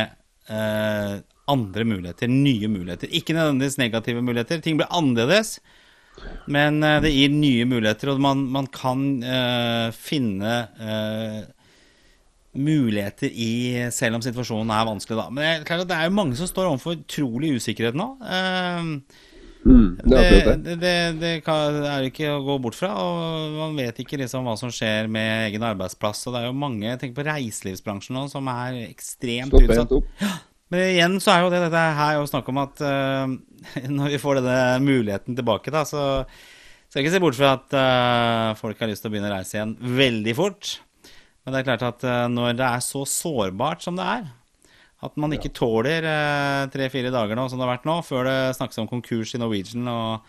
andre 1.53 1.87
muligheter, 1.89 2.31
nye 2.31 2.69
muligheter. 2.71 3.11
Ikke 3.13 3.37
nødvendigvis 3.37 3.79
negative 3.81 4.25
muligheter. 4.25 4.61
Ting 4.65 4.79
blir 4.81 4.91
annerledes, 4.93 5.57
men 6.51 6.83
uh, 6.85 6.99
det 7.05 7.13
gir 7.15 7.33
nye 7.33 7.67
muligheter, 7.69 8.13
og 8.13 8.23
man, 8.23 8.47
man 8.53 8.69
kan 8.73 9.05
uh, 9.25 9.89
finne 9.97 10.55
uh, 10.77 11.43
muligheter 12.53 13.33
i 13.33 13.89
Selv 13.95 14.19
om 14.19 14.25
situasjonen 14.25 14.73
er 14.75 14.89
vanskelig, 14.89 15.19
da. 15.19 15.29
Men 15.31 15.45
det 15.45 15.53
er, 15.53 15.69
klart 15.69 15.89
det 15.89 15.99
er 15.99 16.09
jo 16.11 16.17
mange 16.19 16.37
som 16.39 16.51
står 16.51 16.73
overfor 16.73 16.99
utrolig 16.99 17.55
usikkerhet 17.57 17.97
nå. 17.97 18.11
Mm, 19.63 19.99
det, 20.03 20.21
det, 20.65 20.75
det, 20.83 20.95
det, 21.21 21.33
er 21.47 22.07
ikke 22.09 22.33
å 22.35 22.43
gå 22.45 22.57
bort 22.65 22.77
fra. 22.79 22.91
Og 22.99 23.59
man 23.59 23.77
vet 23.79 24.01
ikke 24.03 24.19
liksom 24.21 24.47
hva 24.47 24.57
som 24.59 24.73
skjer 24.75 25.11
med 25.13 25.49
egen 25.49 25.67
arbeidsplass. 25.67 26.25
Og 26.27 26.35
det 26.35 26.43
er 26.43 26.49
jo 26.49 26.57
mange 26.65 26.97
tenk 27.01 27.15
på 27.17 27.27
reiselivsbransjen 27.27 28.19
nå 28.19 28.27
som 28.33 28.51
er 28.53 28.83
ekstremt 28.89 29.55
utsatt. 29.63 29.95
Ja, 30.23 30.33
men 30.73 30.87
igjen 30.89 31.19
så 31.21 31.35
er 31.35 31.43
jo 31.45 31.51
det 31.53 31.61
dette 31.67 31.81
her 31.99 32.15
jo 32.17 32.29
snakk 32.29 32.47
om 32.49 32.63
at 32.63 32.81
uh, 32.81 33.29
når 33.99 34.15
vi 34.15 34.21
får 34.23 34.41
denne 34.41 34.81
muligheten 34.81 35.37
tilbake, 35.37 35.73
da, 35.75 35.85
så 35.85 36.25
skal 36.89 37.01
jeg 37.01 37.07
ikke 37.07 37.17
se 37.19 37.21
bort 37.25 37.37
fra 37.37 37.51
at 37.59 37.77
uh, 37.77 38.61
folk 38.61 38.81
har 38.81 38.89
lyst 38.89 39.05
til 39.05 39.11
å 39.11 39.13
begynne 39.13 39.29
å 39.29 39.35
reise 39.35 39.59
igjen 39.59 39.75
veldig 40.01 40.35
fort. 40.39 40.79
Men 41.43 41.53
det 41.53 41.61
er 41.61 41.69
klart 41.69 41.85
at 41.91 42.07
uh, 42.09 42.25
når 42.33 42.57
det 42.57 42.71
er 42.71 42.87
så 42.87 43.05
sårbart 43.09 43.85
som 43.85 44.01
det 44.01 44.09
er, 44.15 44.31
at 45.03 45.17
man 45.19 45.35
ikke 45.35 45.51
tåler 45.51 46.05
tre-fire 46.71 47.11
dager 47.11 47.35
nå, 47.35 47.49
som 47.51 47.59
det 47.59 47.65
har 47.67 47.73
vært 47.73 47.89
nå, 47.89 47.97
før 48.07 48.29
det 48.29 48.37
snakkes 48.55 48.79
om 48.85 48.87
konkurs 48.87 49.33
i 49.35 49.41
Norwegian 49.43 49.89
og 49.91 50.29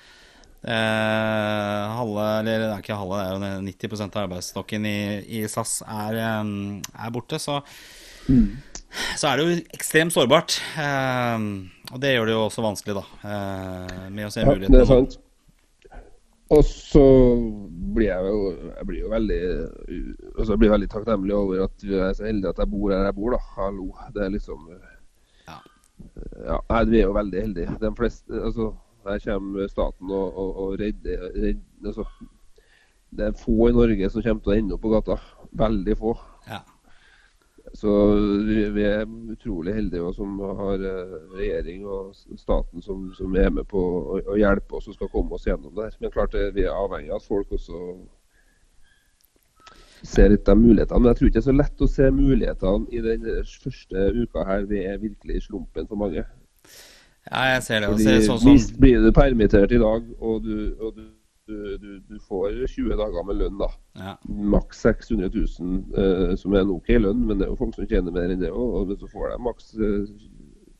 halve, 0.65 2.23
eller 2.39 2.63
det 2.63 2.69
er 2.71 2.81
ikke 2.81 2.97
halve, 2.97 3.19
det 3.19 3.51
er 3.51 3.59
jo 3.59 3.67
90 3.67 4.01
av 4.07 4.17
arbeidsstokken 4.23 4.87
i, 4.89 4.97
i 5.37 5.43
SAS 5.51 5.75
er, 5.85 6.17
er 6.17 7.13
borte, 7.13 7.37
så 7.43 7.59
mm 8.27 8.73
så 9.17 9.29
er 9.29 9.39
det 9.39 9.45
jo 9.45 9.59
ekstremt 9.73 10.13
sårbart. 10.13 10.57
Eh, 10.79 11.45
og 11.93 12.01
det 12.01 12.13
gjør 12.13 12.29
det 12.29 12.35
jo 12.35 12.45
også 12.47 12.65
vanskelig, 12.65 12.95
da, 12.99 13.05
eh, 13.29 14.09
med 14.13 14.27
å 14.27 14.33
se 14.33 14.45
ja, 14.45 14.55
Det 14.61 14.81
er 14.81 14.89
sant. 14.89 15.19
Og 16.53 16.61
så 16.67 17.03
blir 17.95 18.09
jeg 18.11 18.29
jo, 18.29 18.49
jeg 18.67 18.85
blir 18.85 18.99
jo 18.99 19.09
veldig 19.09 19.37
altså 20.35 20.51
jeg 20.51 20.59
blir 20.61 20.73
veldig 20.73 20.89
takknemlig 20.91 21.33
over 21.33 21.63
at 21.65 21.85
jeg 21.87 22.01
er 22.03 22.11
så 22.17 22.27
heldig 22.27 22.49
at 22.51 22.59
jeg 22.61 22.69
bor 22.69 22.91
her 22.93 23.07
jeg 23.07 23.15
bor, 23.17 23.33
da. 23.33 23.39
Hallo. 23.55 23.87
Det 24.13 24.25
er 24.25 24.33
liksom 24.35 24.67
Ja. 25.47 25.57
ja 26.45 26.83
vi 26.91 26.99
er 26.99 27.07
jo 27.07 27.15
veldig 27.15 27.41
heldige. 27.41 27.77
De 27.81 27.93
fleste 27.97 28.43
Altså, 28.43 28.69
her 29.07 29.23
kommer 29.23 29.71
staten 29.71 30.11
og, 30.11 30.37
og, 30.37 30.51
og 30.65 30.79
redder, 30.83 31.25
redder 31.33 31.89
altså, 31.89 32.05
Det 33.09 33.25
er 33.25 33.41
få 33.45 33.69
i 33.69 33.77
Norge 33.79 34.09
som 34.09 34.21
kommer 34.21 34.43
til 34.43 34.53
å 34.53 34.59
ende 34.59 34.77
opp 34.77 34.85
på 34.85 34.93
gata. 34.93 35.17
Veldig 35.63 35.97
få. 35.97 36.13
Så 37.71 37.91
vi 38.45 38.83
er 38.83 39.05
utrolig 39.31 39.73
heldige 39.73 40.09
som 40.17 40.35
har 40.59 40.81
eh, 40.83 41.13
regjering 41.37 41.85
og 41.87 42.11
staten 42.37 42.83
som, 42.83 43.05
som 43.15 43.37
er 43.39 43.53
med 43.55 43.65
på 43.71 43.79
å, 43.79 44.17
å, 44.19 44.35
hjelpe 44.37 44.77
oss 44.77 44.89
og 44.91 44.97
skal 44.97 45.11
komme 45.13 45.37
oss 45.37 45.47
gjennom 45.47 45.71
det. 45.77 45.93
Men 46.03 46.11
klart 46.11 46.35
vi 46.35 46.65
er 46.67 46.75
avhengig 46.75 47.13
av 47.13 47.21
at 47.21 47.29
folk 47.29 47.55
også 47.55 47.79
ser 50.03 50.33
litt 50.33 50.51
av 50.51 50.59
mulighetene. 50.59 50.99
Men 50.99 51.13
jeg 51.13 51.19
tror 51.19 51.31
ikke 51.31 51.39
det 51.39 51.43
er 51.43 51.49
så 51.49 51.57
lett 51.61 51.85
å 51.85 51.91
se 51.95 52.11
mulighetene 52.11 52.91
i 52.91 53.03
den 53.07 53.27
første 53.63 54.05
uka 54.19 54.45
her. 54.51 54.67
Vi 54.69 54.83
er 54.83 55.01
virkelig 55.01 55.39
i 55.39 55.45
slumpen 55.47 55.87
for 55.87 56.03
mange. 56.03 56.27
Ja, 57.31 57.43
jeg 57.53 57.63
ser 57.63 57.85
det. 57.85 57.93
Fordi, 57.95 58.15
sånn 58.27 58.41
som... 58.43 58.79
Blir 58.83 59.03
du 59.07 59.11
permittert 59.15 59.71
i 59.71 59.79
dag, 59.79 60.07
og 60.19 60.43
du, 60.43 60.57
og 60.83 60.97
du 60.99 61.05
du, 61.53 61.77
du, 61.77 61.89
du, 62.09 62.19
får 62.27 62.63
20 62.67 62.97
dager 62.99 63.25
med 63.27 63.39
lønn, 63.39 63.57
da. 63.61 63.69
Ja. 63.99 64.13
Maks 64.53 64.81
600 64.85 65.29
000, 65.33 65.81
eh, 66.03 66.35
som 66.39 66.55
er 66.55 66.65
en 66.65 66.73
OK 66.75 66.89
lønn, 66.97 67.25
men 67.27 67.39
det 67.39 67.47
er 67.47 67.53
jo 67.53 67.59
folk 67.59 67.75
som 67.77 67.89
tjener 67.89 68.15
mer 68.15 68.33
enn 68.33 68.41
det 68.41 68.51
òg. 68.51 68.79
Og 68.81 68.95
så 68.99 69.09
får 69.11 69.33
de 69.33 69.41
maks 69.47 69.73
eh, 69.77 70.15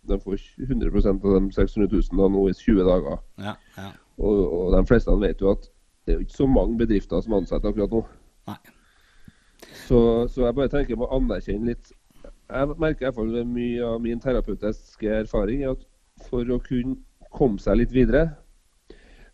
De 0.10 0.20
får 0.20 0.42
100 0.66 0.90
av 1.14 1.22
de 1.24 1.54
600 1.56 1.88
000 1.94 2.20
da, 2.20 2.30
nå 2.34 2.48
i 2.50 2.56
20 2.60 2.88
dager. 2.90 3.22
Ja, 3.40 3.56
ja. 3.78 3.90
Og, 4.18 4.42
og, 4.44 4.66
de 4.76 4.84
fleste 4.90 5.16
vet 5.22 5.42
jo 5.42 5.54
at 5.54 5.70
det 6.04 6.14
er 6.14 6.20
jo 6.20 6.28
ikke 6.28 6.42
så 6.42 6.48
mange 6.52 6.78
bedrifter 6.78 7.24
som 7.24 7.38
ansetter 7.40 7.72
akkurat 7.72 7.96
nå. 7.96 8.04
Så, 9.88 10.00
så 10.28 10.44
jeg 10.44 10.56
bare 10.58 10.72
tenker 10.72 11.00
på 11.00 11.08
å 11.08 11.16
anerkjenne 11.16 11.70
litt 11.70 11.94
Jeg 12.26 12.76
merker 12.76 13.06
i 13.06 13.08
hvert 13.08 13.16
fall 13.16 13.46
mye 13.48 13.86
av 13.88 14.02
min 14.04 14.20
terapeutiske 14.20 15.08
erfaring 15.24 15.64
er 15.64 15.78
at 15.78 15.86
for 16.28 16.48
å 16.52 16.60
kunne 16.62 16.98
komme 17.34 17.62
seg 17.62 17.80
litt 17.80 17.94
videre, 17.96 18.28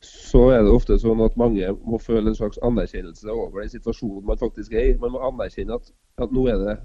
så 0.05 0.45
er 0.53 0.61
det 0.63 0.71
ofte 0.71 0.95
sånn 1.01 1.19
at 1.25 1.35
mange 1.39 1.73
må 1.83 1.99
føle 1.99 2.31
en 2.31 2.37
slags 2.37 2.59
anerkjennelse 2.63 3.31
over 3.33 3.63
den 3.63 3.71
situasjonen 3.73 4.27
man 4.29 4.39
faktisk 4.39 4.73
er 4.73 4.93
i. 4.93 4.97
Man 5.01 5.11
må 5.15 5.23
anerkjenne 5.27 5.75
at, 5.75 5.89
at 6.23 6.31
nå 6.35 6.45
er 6.47 6.61
det, 6.61 6.75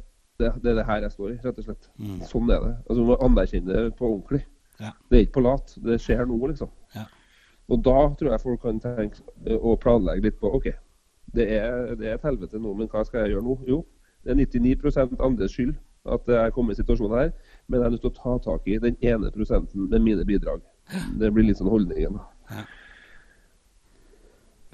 det, 0.42 0.50
det 0.64 0.72
er 0.72 0.80
det 0.80 0.86
her 0.88 1.04
jeg 1.06 1.14
står 1.14 1.30
i, 1.30 1.36
rett 1.44 1.60
og 1.62 1.68
slett. 1.68 1.90
Mm. 1.98 2.16
Sånn 2.26 2.50
er 2.50 2.64
det. 2.64 2.72
Altså 2.88 2.98
Man 3.02 3.10
må 3.12 3.18
anerkjenne 3.28 3.76
det 3.76 3.94
på 4.00 4.08
ordentlig. 4.08 4.42
Ja. 4.80 4.90
Det 5.10 5.18
er 5.18 5.26
ikke 5.26 5.38
på 5.38 5.44
lat. 5.46 5.76
Det 5.86 6.00
skjer 6.02 6.26
nå, 6.26 6.40
liksom. 6.50 6.72
Ja. 6.96 7.06
Og 7.70 7.80
da 7.86 7.98
tror 8.18 8.34
jeg 8.34 8.42
folk 8.42 8.64
kan 8.66 8.82
tenke 8.82 9.22
og 9.60 9.78
planlegge 9.84 10.26
litt 10.26 10.40
på 10.42 10.50
OK, 10.58 10.68
det 11.34 11.46
er, 11.56 11.94
det 11.96 12.10
er 12.10 12.18
et 12.18 12.26
helvete 12.26 12.60
nå, 12.60 12.74
men 12.76 12.90
hva 12.92 13.06
skal 13.06 13.24
jeg 13.24 13.34
gjøre 13.34 13.46
nå? 13.46 13.56
Jo, 13.70 13.78
det 14.24 14.34
er 14.34 14.42
99 14.42 15.16
andres 15.22 15.54
skyld 15.54 15.72
at 16.12 16.28
jeg 16.28 16.52
kommer 16.52 16.74
i 16.74 16.76
situasjonen 16.76 17.16
her, 17.16 17.30
men 17.66 17.80
jeg 17.80 17.86
er 17.86 17.92
nødt 17.94 18.02
til 18.04 18.10
å 18.10 18.18
ta 18.18 18.34
tak 18.44 18.66
i 18.68 18.76
den 18.82 18.98
ene 19.00 19.30
prosenten 19.32 19.86
med 19.88 20.04
mine 20.04 20.26
bidrag. 20.28 20.60
Det 21.20 21.30
blir 21.32 21.46
litt 21.48 21.62
sånn 21.62 21.72
holdningen. 21.72 22.18
Ja. 22.50 22.64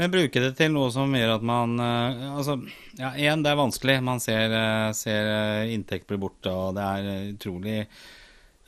Men 0.01 0.13
bruke 0.15 0.41
det 0.41 0.55
til 0.57 0.73
noe 0.73 0.89
som 0.95 1.13
gjør 1.13 1.35
at 1.35 1.43
man 1.45 1.75
uh, 1.77 2.31
Altså, 2.39 2.57
ja, 2.97 3.13
igjen, 3.21 3.43
det 3.45 3.53
er 3.53 3.59
vanskelig. 3.61 3.99
Man 4.07 4.23
ser, 4.23 4.55
uh, 4.55 4.95
ser 4.97 5.29
uh, 5.29 5.73
inntekt 5.75 6.09
bli 6.09 6.17
borte, 6.23 6.49
og 6.49 6.79
det 6.79 6.87
er 6.87 7.29
utrolig 7.35 7.83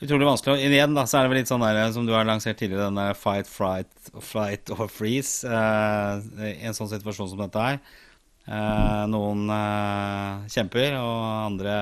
utrolig 0.03 0.27
vanskelig. 0.27 0.59
Og 0.59 0.75
igjen 0.75 0.93
da, 0.97 1.07
så 1.07 1.17
er 1.17 1.25
det 1.25 1.31
vel 1.31 1.39
litt 1.39 1.49
sånn 1.49 1.63
der, 1.63 1.79
som 1.95 2.05
du 2.05 2.11
har 2.13 2.27
lansert 2.27 2.57
tidligere, 2.59 2.89
denne 2.89 3.13
fight, 3.15 3.47
flight, 3.47 3.89
flight 4.19 4.69
or 4.75 4.89
freeze. 4.91 5.47
I 5.47 6.67
en 6.67 6.75
sånn 6.75 6.91
situasjon 6.91 7.29
som 7.31 7.39
dette 7.39 7.61
er. 7.63 7.79
noen 9.07 9.45
kjemper, 10.51 10.97
og 10.99 11.21
andre 11.45 11.77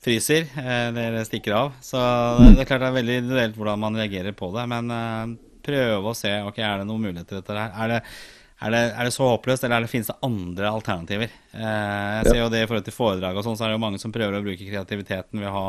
fryser 0.00 0.48
eller 0.56 1.20
stikker 1.28 1.58
av. 1.58 1.76
Så 1.84 2.00
det 2.46 2.64
er 2.64 2.70
klart 2.70 2.86
det 2.86 2.88
er 2.94 2.96
veldig 2.96 3.20
individuelt 3.20 3.60
hvordan 3.60 3.84
man 3.84 4.00
reagerer 4.00 4.32
på 4.32 4.48
det. 4.56 4.64
Men 4.72 5.36
prøve 5.68 6.08
å 6.08 6.16
se 6.16 6.32
ok, 6.48 6.64
er 6.64 6.80
det 6.80 6.88
noen 6.88 7.10
muligheter 7.10 7.34
til 7.34 7.42
dette 7.42 7.60
her. 7.60 7.76
Er 7.76 7.92
det 7.92 8.02
er 8.58 8.72
det, 8.74 8.82
er 8.90 9.06
det, 9.06 9.14
så 9.14 9.26
håpløst, 9.28 9.64
eller 9.64 9.84
det, 9.84 9.90
finnes 9.92 10.10
det 10.10 10.16
andre 10.26 10.70
alternativer? 10.72 11.30
Eh, 11.54 12.14
jeg 12.18 12.24
ser 12.26 12.40
jo 12.40 12.50
det 12.50 12.64
I 12.64 12.66
forhold 12.66 12.86
til 12.88 12.96
foredrag 12.96 13.38
og 13.38 13.46
sånn, 13.46 13.58
så 13.58 13.64
er 13.64 13.70
det 13.70 13.78
jo 13.78 13.84
mange 13.84 14.00
som 14.02 14.14
prøver 14.14 14.34
å 14.34 14.42
bruke 14.42 14.66
kreativiteten 14.66 15.38
ved 15.38 15.50
å 15.50 15.54
ha 15.54 15.66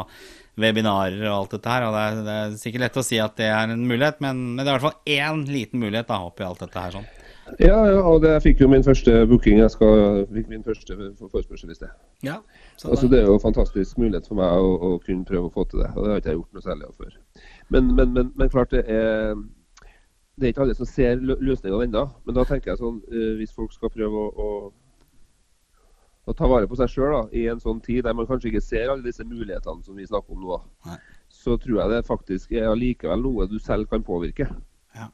webinarer 0.59 1.21
og 1.27 1.35
alt 1.35 1.55
dette 1.57 1.75
her. 1.75 1.85
og 1.85 1.93
Det 1.95 2.01
er, 2.01 2.19
det 2.25 2.37
er 2.39 2.57
sikkert 2.63 2.85
lett 2.87 2.99
å 2.99 3.05
si 3.05 3.21
at 3.21 3.37
det 3.37 3.51
er 3.53 3.75
en 3.75 3.85
mulighet, 3.85 4.17
men, 4.25 4.41
men 4.55 4.63
det 4.63 4.67
er 4.67 4.73
i 4.73 4.77
hvert 4.79 4.87
fall 4.89 5.17
én 5.19 5.45
liten 5.49 5.83
mulighet 5.83 6.09
da, 6.09 6.21
oppi 6.25 6.47
alt 6.47 6.65
dette 6.65 6.85
her. 6.85 6.97
sånn. 6.97 7.09
Ja, 7.57 7.77
ja, 7.89 8.01
og 8.05 8.21
det, 8.21 8.33
jeg 8.35 8.43
fikk 8.45 8.63
jo 8.63 8.69
min 8.69 8.83
første 8.85 9.13
booking. 9.29 9.61
Jeg 9.63 9.73
skal, 9.73 10.25
fikk 10.33 10.49
min 10.51 10.65
første 10.65 10.97
forespørsel 11.19 11.71
i 11.73 11.77
sted. 11.77 11.93
Ja, 12.25 12.39
altså, 12.83 13.09
det 13.09 13.21
er 13.21 13.29
jo 13.29 13.37
en 13.39 13.45
fantastisk 13.45 13.97
mulighet 14.01 14.29
for 14.29 14.37
meg 14.41 14.49
å, 14.49 14.73
å, 14.75 14.91
kunne 15.05 15.25
prøve 15.29 15.49
å 15.49 15.53
få 15.53 15.65
til 15.69 15.81
det. 15.81 15.89
og 15.95 16.05
Det 16.05 16.11
har 16.11 16.21
ikke 16.21 16.33
jeg 16.33 16.41
gjort 16.41 16.57
noe 16.57 16.67
særlig 16.67 16.89
av 16.89 17.05
før. 17.05 17.15
Men, 17.69 17.95
men, 17.95 18.13
men, 18.17 18.29
men 18.37 18.53
klart 18.53 18.73
det 18.75 18.83
er 18.85 19.33
det 20.39 20.47
er 20.47 20.53
ikke 20.53 20.63
alle 20.63 20.75
som 20.77 20.87
ser 20.87 21.19
løsningene 21.19 21.87
ennå. 21.89 22.05
Men 22.25 22.37
da 22.37 22.45
tenker 22.47 22.71
jeg 22.71 22.79
sånn, 22.79 23.01
eh, 23.11 23.33
hvis 23.39 23.53
folk 23.55 23.73
skal 23.75 23.91
prøve 23.91 24.23
å, 24.23 24.29
å, 24.45 24.49
å 26.29 26.35
ta 26.37 26.47
vare 26.47 26.69
på 26.69 26.79
seg 26.79 26.91
sjøl 26.93 27.33
i 27.35 27.45
en 27.51 27.59
sånn 27.59 27.81
tid 27.83 28.05
der 28.07 28.15
man 28.15 28.27
kanskje 28.29 28.53
ikke 28.53 28.63
ser 28.63 28.91
alle 28.93 29.05
disse 29.05 29.25
mulighetene 29.27 29.83
som 29.83 29.99
vi 29.99 30.07
snakker 30.07 30.37
om 30.37 30.45
nå, 30.45 30.59
Nei. 30.87 30.99
så 31.41 31.57
tror 31.59 31.81
jeg 31.81 31.93
det 31.93 32.07
faktisk 32.07 32.55
er 32.55 32.69
allikevel 32.71 33.25
noe 33.25 33.49
du 33.51 33.57
selv 33.59 33.89
kan 33.91 34.05
påvirke. 34.05 34.47
Ja. 34.95 35.09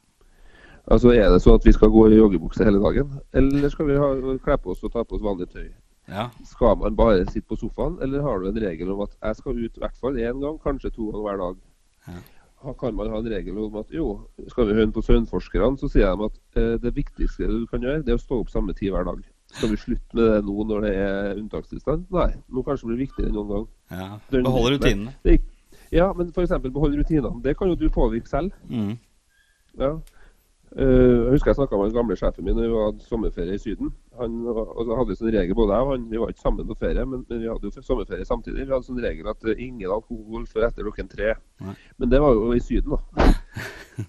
Altså 0.86 1.16
Er 1.16 1.32
det 1.34 1.42
sånn 1.42 1.58
at 1.58 1.66
vi 1.66 1.74
skal 1.74 1.94
gå 1.94 2.06
i 2.12 2.20
joggebukse 2.20 2.68
hele 2.68 2.84
dagen, 2.84 3.18
eller 3.34 3.74
skal 3.74 3.90
vi 3.90 3.98
ha, 3.98 4.14
kle 4.46 4.60
på 4.62 4.76
oss 4.76 4.86
og 4.86 4.94
ta 4.94 5.04
på 5.04 5.18
oss 5.18 5.26
vanlig 5.26 5.50
tøy? 5.56 5.72
Ja. 6.06 6.28
Skal 6.46 6.78
man 6.78 6.94
bare 6.94 7.26
sitte 7.32 7.50
på 7.50 7.58
sofaen, 7.58 7.98
eller 8.06 8.22
har 8.22 8.40
du 8.40 8.52
en 8.52 8.62
regel 8.62 8.92
om 8.94 9.02
at 9.08 9.16
jeg 9.18 9.42
skal 9.42 9.58
ut 9.58 9.80
i 9.80 9.82
hvert 9.82 9.98
fall 9.98 10.20
én 10.22 10.38
gang, 10.44 10.60
kanskje 10.62 10.94
to 10.94 11.10
ganger 11.10 11.26
hver 11.26 11.42
dag? 11.42 11.62
Ja. 12.06 12.20
Kan 12.80 12.96
man 12.98 13.10
ha 13.14 13.20
en 13.20 13.30
regel 13.30 13.58
om 13.62 13.76
at 13.80 13.94
jo, 13.94 14.10
skal 14.48 14.68
vi 14.70 14.78
høre 14.80 14.92
på 14.92 15.04
søvnforskerne, 15.06 15.78
så 15.78 15.90
sier 15.92 16.16
de 16.16 16.30
at 16.30 16.60
eh, 16.62 16.76
det 16.82 16.96
viktigste 16.96 17.50
du 17.52 17.66
kan 17.70 17.84
gjøre, 17.84 18.04
det 18.06 18.14
er 18.14 18.20
å 18.20 18.24
stå 18.24 18.40
opp 18.42 18.54
samme 18.54 18.74
tid 18.78 18.94
hver 18.96 19.06
dag. 19.08 19.22
Skal 19.56 19.72
vi 19.72 19.80
slutte 19.80 20.18
med 20.18 20.32
det 20.32 20.40
nå 20.48 20.66
når 20.72 20.88
det 20.88 20.94
er 21.00 21.38
unntakstilstand? 21.40 22.08
Nei, 22.16 22.32
nå 22.50 22.64
kanskje 22.66 22.90
blir 22.90 22.98
det 22.98 23.06
viktigere 23.06 23.30
enn 23.32 23.38
noen 23.38 23.52
gang. 23.54 23.68
ja. 23.92 24.08
Beholde 24.34 24.76
rutinene. 24.76 25.14
Ja, 25.94 26.10
men 26.18 26.32
f.eks. 26.34 26.56
beholde 26.66 27.00
rutinene. 27.00 27.44
Det 27.44 27.56
kan 27.58 27.70
jo 27.70 27.78
du 27.80 27.88
påvirke 27.94 28.30
selv. 28.30 28.52
Mm. 28.70 28.98
Ja. 29.80 29.94
Uh, 30.76 31.30
jeg 31.30 31.36
husker 31.38 31.54
jeg 31.54 31.60
snakka 31.62 31.78
med 31.78 31.92
den 31.92 31.96
gamle 31.96 32.18
sjefen 32.20 32.44
min 32.44 32.58
da 32.58 32.66
vi 32.66 32.82
hadde 32.82 33.06
sommerferie 33.08 33.56
i 33.56 33.62
Syden. 33.62 33.94
Han 34.20 34.36
og 34.48 34.82
så 34.86 34.98
hadde 34.98 35.10
vi 35.12 35.18
sånn 35.20 35.32
regel, 35.34 35.58
både 35.58 35.78
jeg 35.78 35.86
og 35.86 35.92
han, 35.92 36.06
Vi 36.12 36.20
var 36.22 36.34
ikke 36.34 36.44
sammen 36.44 36.68
på 36.70 36.78
ferie, 36.80 37.06
men, 37.06 37.24
men 37.30 37.42
vi 37.42 37.50
hadde 37.52 37.70
jo 37.70 37.86
sommerferie 37.86 38.28
samtidig. 38.28 38.66
Vi 38.66 38.74
hadde 38.74 38.88
sånn 38.88 39.02
regel 39.04 39.30
at 39.32 39.48
eh, 39.48 39.64
ingen 39.68 39.92
alkohol 39.92 40.46
før 40.50 40.68
etter 40.70 40.88
klokken 40.88 41.10
tre. 41.12 41.34
Men 42.00 42.12
det 42.12 42.22
var 42.24 42.36
jo 42.38 42.54
i 42.56 42.62
Syden, 42.64 42.96
da. 42.96 43.30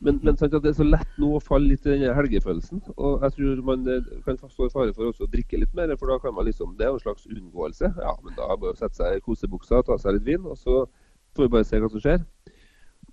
Men, 0.02 0.16
men 0.18 0.34
sant 0.34 0.54
at 0.56 0.64
det 0.64 0.72
er 0.72 0.78
så 0.80 0.84
lett 0.86 1.18
nå 1.22 1.28
å 1.36 1.40
falle 1.42 1.70
litt 1.70 1.84
i 1.86 1.92
den 1.92 2.16
helgefølelsen. 2.16 2.80
Og 2.96 3.22
jeg 3.22 3.36
tror 3.36 3.60
man 3.68 3.86
eh, 3.86 4.08
kan 4.26 4.38
stå 4.42 4.66
i 4.66 4.72
fare 4.72 4.94
for 4.96 5.12
også 5.12 5.28
å 5.28 5.30
drikke 5.30 5.60
litt 5.62 5.76
mer, 5.78 5.92
for 6.00 6.10
da 6.10 6.16
kan 6.22 6.34
man 6.34 6.48
liksom 6.48 6.74
Det 6.74 6.88
er 6.88 6.90
jo 6.90 6.98
en 6.98 7.04
slags 7.04 7.28
unngåelse. 7.30 7.92
Ja, 8.02 8.16
men 8.24 8.34
da 8.34 8.48
bare 8.58 8.74
sette 8.74 8.98
seg 8.98 9.20
i 9.20 9.22
kosebuksa, 9.22 9.84
ta 9.86 9.94
seg 10.02 10.18
litt 10.18 10.26
vin, 10.26 10.48
og 10.50 10.58
så 10.58 10.82
får 11.36 11.46
vi 11.46 11.52
bare 11.54 11.68
se 11.68 11.78
hva 11.82 11.92
som 11.92 12.02
skjer. 12.02 12.24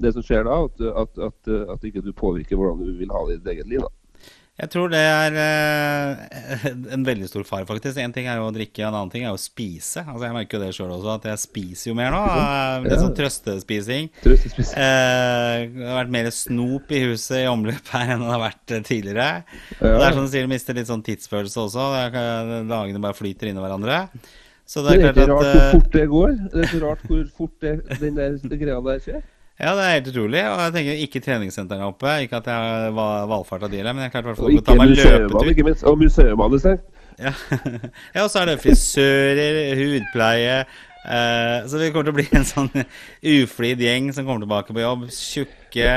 Det 0.02 0.14
som 0.16 0.26
skjer 0.26 0.48
da, 0.48 0.58
at, 0.66 0.82
at, 1.04 1.22
at, 1.30 1.52
at 1.76 1.86
ikke 1.86 2.02
du 2.02 2.10
påvirker 2.18 2.58
hvordan 2.58 2.82
du 2.82 2.96
vil 2.98 3.14
ha 3.14 3.22
det 3.28 3.38
i 3.38 3.42
ditt 3.44 3.54
eget 3.54 3.70
liv. 3.70 3.86
da. 3.86 3.94
Jeg 4.62 4.70
tror 4.70 4.92
det 4.94 5.00
er 5.02 5.34
eh, 5.42 6.66
en 6.94 7.02
veldig 7.08 7.26
stor 7.26 7.42
fare, 7.48 7.66
faktisk. 7.66 7.98
En 7.98 8.12
ting 8.14 8.28
er 8.30 8.38
jo 8.38 8.46
å 8.52 8.54
drikke, 8.54 8.84
en 8.86 8.94
annen 8.94 9.10
ting 9.10 9.24
er 9.26 9.32
jo 9.32 9.40
å 9.40 9.42
spise. 9.42 10.04
Altså 10.04 10.28
Jeg 10.28 10.36
merker 10.36 10.60
jo 10.60 10.62
det 10.62 10.76
sjøl 10.78 10.92
også, 10.94 11.16
at 11.16 11.26
jeg 11.32 11.42
spiser 11.42 11.90
jo 11.90 11.96
mer 11.98 12.14
nå. 12.14 12.20
eh, 12.30 12.86
Det 12.86 12.94
er 12.94 13.02
sånn 13.02 13.16
trøstespising. 13.18 14.12
Trøstespising. 14.22 14.78
Eh, 14.78 15.66
det 15.74 15.88
har 15.90 15.98
vært 16.04 16.14
mer 16.20 16.30
snop 16.38 16.94
i 16.94 17.02
huset 17.08 17.40
i 17.42 17.50
omløp 17.50 17.90
her 17.96 18.14
enn 18.14 18.22
det 18.28 18.30
har 18.36 18.44
vært 18.46 18.76
eh, 18.78 18.86
tidligere. 18.92 19.28
Og 19.80 19.90
Ja. 19.90 19.98
det 19.98 20.08
er 20.12 20.18
som 20.20 20.30
du 20.30 20.34
sier, 20.36 20.46
du 20.46 20.54
mister 20.54 20.78
litt 20.78 20.92
sånn 20.94 21.06
tidsfølelse 21.10 21.66
også. 21.66 21.90
Er, 22.04 22.18
dagene 22.70 23.02
bare 23.04 23.18
flyter 23.18 23.50
inn 23.50 23.58
i 23.58 23.66
hverandre. 23.66 24.04
Så 24.70 24.86
Det 24.86 25.00
det 25.00 25.02
er 25.02 25.10
er 25.10 25.18
ikke 25.18 25.30
rart 25.34 25.48
at 25.50 25.50
hvor 25.50 25.64
eh, 25.66 25.72
fort 25.74 25.92
det 25.98 26.06
går. 26.14 26.36
Det 26.54 26.62
er 26.62 26.70
så 26.78 26.84
rart 26.86 27.08
hvor 27.10 27.26
fort 27.42 27.56
det, 27.66 27.74
den 28.06 28.22
der 28.22 28.38
greia 28.54 28.78
der 28.86 29.02
skjer. 29.10 29.24
Ja, 29.64 29.74
det 29.78 29.84
er 29.84 29.94
helt 29.98 30.10
utrolig. 30.12 30.42
Og 30.50 30.60
jeg 30.60 30.74
tenker 30.76 31.04
ikke 31.06 31.22
treningssentrene 31.24 31.88
oppe. 31.88 32.16
Ikke 32.26 32.42
at 32.42 32.50
jeg 32.52 32.96
var 32.98 33.28
valfarta 33.32 33.70
de 33.72 33.84
men 33.86 34.06
jeg 34.06 34.14
klarte 34.14 34.28
i 34.28 34.32
hvert 34.32 34.42
fall 34.42 34.58
å 34.60 34.66
ta 34.68 34.76
meg 34.80 34.96
løpetur. 34.98 35.52
ikke 35.54 35.68
minst. 35.70 35.86
Og 35.88 36.00
museumene 36.02 36.60
stengt. 36.60 36.90
Ja. 37.22 37.34
ja, 38.16 38.24
og 38.24 38.32
så 38.34 38.42
er 38.42 38.50
det 38.50 38.56
frisører, 38.64 39.58
hudpleie 39.78 40.56
eh, 40.64 41.58
Så 41.70 41.78
vi 41.78 41.92
kommer 41.94 42.08
til 42.08 42.14
å 42.14 42.18
bli 42.18 42.26
en 42.34 42.48
sånn 42.48 42.72
uflid 43.36 43.84
gjeng 43.86 44.08
som 44.16 44.26
kommer 44.26 44.42
tilbake 44.48 44.76
på 44.76 44.82
jobb. 44.82 45.06
Tjukke, 45.14 45.92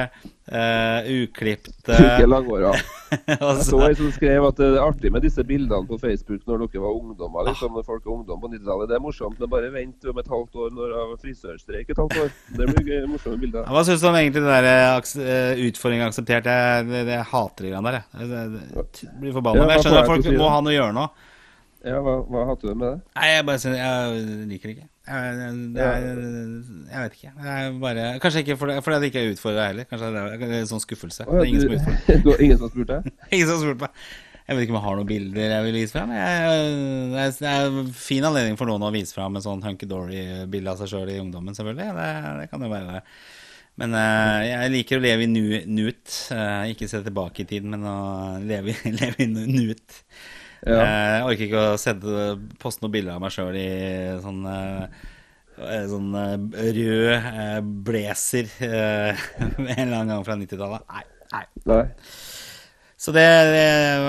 eh, 0.46 1.08
uklipte 1.24 1.92
uh. 1.92 2.80
Jeg 3.06 3.64
så 3.68 3.78
en 3.86 3.94
som 3.98 4.08
skrev 4.14 4.44
at 4.48 4.56
det 4.58 4.66
er 4.72 4.80
artig 4.82 5.10
med 5.14 5.22
disse 5.22 5.42
bildene 5.46 5.86
på 5.86 5.98
Facebook 6.02 6.42
når 6.48 6.64
dere 6.64 6.82
var 6.82 6.96
ungdommer. 6.98 7.46
liksom, 7.46 7.72
når 7.78 7.84
folk 7.86 8.02
er 8.06 8.10
ungdom 8.16 8.40
på 8.42 8.50
90-tallet. 8.50 8.88
Det 8.90 8.96
er 8.98 9.02
morsomt, 9.04 9.38
men 9.38 9.50
bare 9.52 9.70
vent 9.74 10.08
om 10.10 10.18
et 10.18 10.30
halvt 10.32 10.58
år 10.64 10.74
når 10.74 10.90
det 10.94 10.98
er 11.04 11.12
frisørstreik 11.22 11.90
et 11.94 12.00
halvt 12.02 12.18
år. 12.24 12.32
Det 12.58 12.66
blir 12.72 12.88
gøy, 12.90 13.06
morsomme 13.12 13.38
bilder. 13.42 13.68
Hva 13.70 13.84
syns 13.86 14.02
du 14.02 14.08
om 14.10 14.18
egentlig 14.18 14.42
det 14.42 14.50
der 14.56 14.68
eh, 14.72 14.96
aks 14.96 15.14
eh, 15.22 15.62
utfordring 15.68 16.02
akseptert? 16.08 16.50
Jeg, 16.50 16.88
det, 16.90 17.04
det, 17.06 17.14
jeg 17.20 17.30
hater 17.30 17.68
de 17.68 17.72
greiene 17.72 17.92
der, 17.92 18.00
jeg. 18.00 18.28
Jeg- 18.34 18.84
jeg 19.06 19.14
blir 19.22 19.32
forbanna. 19.38 19.60
Ja, 19.62 19.66
Men 19.66 19.74
jeg 19.76 19.84
skjønner 19.86 20.02
at 20.02 20.10
folk 20.10 20.30
må 20.42 20.50
ha 20.50 20.60
noe 20.66 20.74
å 20.74 20.76
gjøre 20.80 20.96
nå. 20.98 21.06
Ja, 21.86 22.00
Hva, 22.02 22.16
hva 22.26 22.44
hater 22.50 22.72
du 22.72 22.74
med 22.74 22.88
det? 22.90 22.98
Nei, 23.14 23.26
jeg 23.36 23.46
bare 23.46 23.62
synes, 23.62 23.78
jeg 23.78 24.46
liker 24.50 24.68
det 24.70 24.76
ikke. 24.76 24.88
Jeg, 25.06 25.34
jeg, 25.38 25.58
jeg, 25.78 26.76
jeg 26.90 27.02
vet 27.02 27.16
ikke. 27.18 27.32
Jeg 27.46 27.74
bare, 27.82 28.06
kanskje 28.22 28.42
ikke 28.42 28.56
fordi, 28.58 28.78
for 28.82 28.96
jeg 28.96 29.10
ikke 29.10 29.22
er 29.22 29.34
utfordra 29.36 29.66
heller. 29.70 29.86
Kanskje 29.90 30.12
det 30.14 30.22
er, 30.22 30.38
det 30.40 30.48
er 30.48 30.62
en 30.64 30.70
sånn 30.72 30.82
skuffelse. 30.82 31.26
Det 31.28 31.42
er 31.42 31.50
ingen 31.50 31.62
som 31.62 31.76
utfordrer. 31.76 32.22
du 32.24 32.30
har 32.32 32.42
ingen 32.46 32.58
som 32.58 32.66
har 32.66 32.72
spurt 32.74 32.90
deg? 32.90 33.12
Ingen 33.36 33.46
som 33.46 33.54
har 33.54 33.62
spurt 33.62 33.84
meg. 33.84 34.00
Jeg 34.46 34.54
vet 34.54 34.62
ikke 34.62 34.74
om 34.76 34.78
jeg 34.78 34.86
har 34.86 34.98
noen 34.98 35.08
bilder 35.10 35.52
jeg 35.56 35.66
vil 35.66 35.76
vise 35.80 35.94
fram. 35.96 36.12
Jeg, 36.14 36.66
det, 37.14 37.48
er, 37.50 37.64
en 37.66 37.88
fin 37.98 38.26
anledning 38.28 38.58
for 38.58 38.70
noen 38.70 38.84
å 38.86 38.92
vise 38.94 39.14
fram 39.14 39.34
en 39.38 39.42
sånn 39.42 39.64
hunky-dory-bilde 39.64 40.70
av 40.70 40.78
seg 40.78 40.92
sjøl 40.92 41.10
i 41.10 41.18
ungdommen, 41.18 41.56
selvfølgelig. 41.58 41.88
Det, 41.96 42.10
det 42.40 42.46
kan 42.52 42.62
jo 42.62 42.70
være. 42.70 43.00
Men 43.82 43.96
eh, 43.98 44.40
jeg 44.48 44.72
liker 44.72 45.00
å 45.00 45.04
leve 45.04 45.26
i 45.26 45.30
nu, 45.30 45.42
nuet. 45.66 46.14
Eh, 46.32 46.72
ikke 46.72 46.88
se 46.90 47.02
tilbake 47.04 47.42
i 47.42 47.48
tid, 47.50 47.66
men 47.68 47.82
å 47.86 47.96
leve, 48.42 48.76
leve 49.00 49.26
i 49.26 49.28
nu- 49.30 49.46
nuet. 49.50 49.98
Ja. 50.66 50.80
Eh, 50.82 51.12
Jeg 51.16 51.26
orker 51.30 51.46
ikke 51.46 51.64
å 51.72 51.76
sende, 51.80 52.24
poste 52.62 52.82
noen 52.82 52.94
bilder 52.96 53.16
av 53.16 53.22
meg 53.22 53.34
sjøl 53.34 53.54
i 53.60 53.68
sånn 54.24 54.40
eh, 54.50 55.04
eh, 55.62 55.84
Sånn 55.92 56.10
rød 56.50 57.70
blazer 57.86 58.50
en 58.66 59.14
eller 59.78 59.96
annen 60.00 60.14
gang 60.16 60.26
fra 60.26 60.36
90-tallet. 60.40 60.86
Nei. 60.90 61.04
nei. 61.32 61.44
Nei. 61.70 61.84
Så 62.96 63.12
det 63.14 63.22
er 63.22 63.50
det 63.52 63.66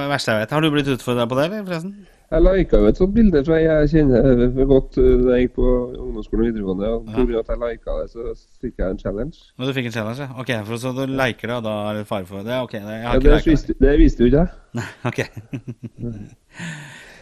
verste 0.10 0.34
jeg 0.34 0.42
vet. 0.46 0.54
Har 0.56 0.64
du 0.64 0.72
blitt 0.74 0.90
utfordra 0.96 1.28
på 1.30 1.38
det, 1.38 1.50
eller, 1.50 1.66
forresten? 1.68 1.96
Jeg 2.28 2.44
lika 2.44 2.80
jo 2.82 2.88
et 2.92 2.98
sånt 3.00 3.14
bilde, 3.16 3.40
fra 3.48 3.56
jeg 3.62 3.88
kjenner 3.94 4.42
for 4.52 4.68
godt 4.68 4.98
uh, 5.00 5.12
da 5.24 5.38
jeg 5.38 5.46
gikk 5.46 5.54
på 5.56 5.68
ungdomsskolen 5.96 6.42
og 6.44 6.50
videregående. 6.50 6.90
og 6.98 7.06
tror 7.14 7.28
grunn 7.30 7.40
at 7.40 7.52
jeg 7.54 7.62
lika 7.62 7.94
det, 8.02 8.08
så 8.12 8.26
fikk 8.66 8.82
jeg 8.84 8.90
en 8.96 9.00
challenge. 9.00 9.38
Men 9.58 9.68
du 9.70 9.74
fikk 9.78 9.88
en 9.88 9.96
challenge, 9.96 10.26
ja? 10.26 10.30
Ok, 10.44 10.52
for 10.68 10.82
så 10.84 10.92
du 10.98 11.04
liker 11.08 11.48
det, 11.54 11.56
og 11.62 11.64
da 11.70 11.76
er 11.94 12.02
det 12.02 12.08
fare 12.10 12.28
for 12.28 12.44
det? 12.44 12.58
Ok, 12.66 12.74
jeg 12.74 12.84
Ja, 12.84 13.14
har 13.14 13.20
det, 13.24 13.32
ikke 13.32 13.46
det. 13.46 13.54
visste, 13.54 13.78
det 13.80 13.94
visste 14.02 14.26
jo 14.26 14.28
ikke 14.28 14.44
jeg. 14.44 14.52
Nei, 14.76 14.90
ok. 15.08 15.20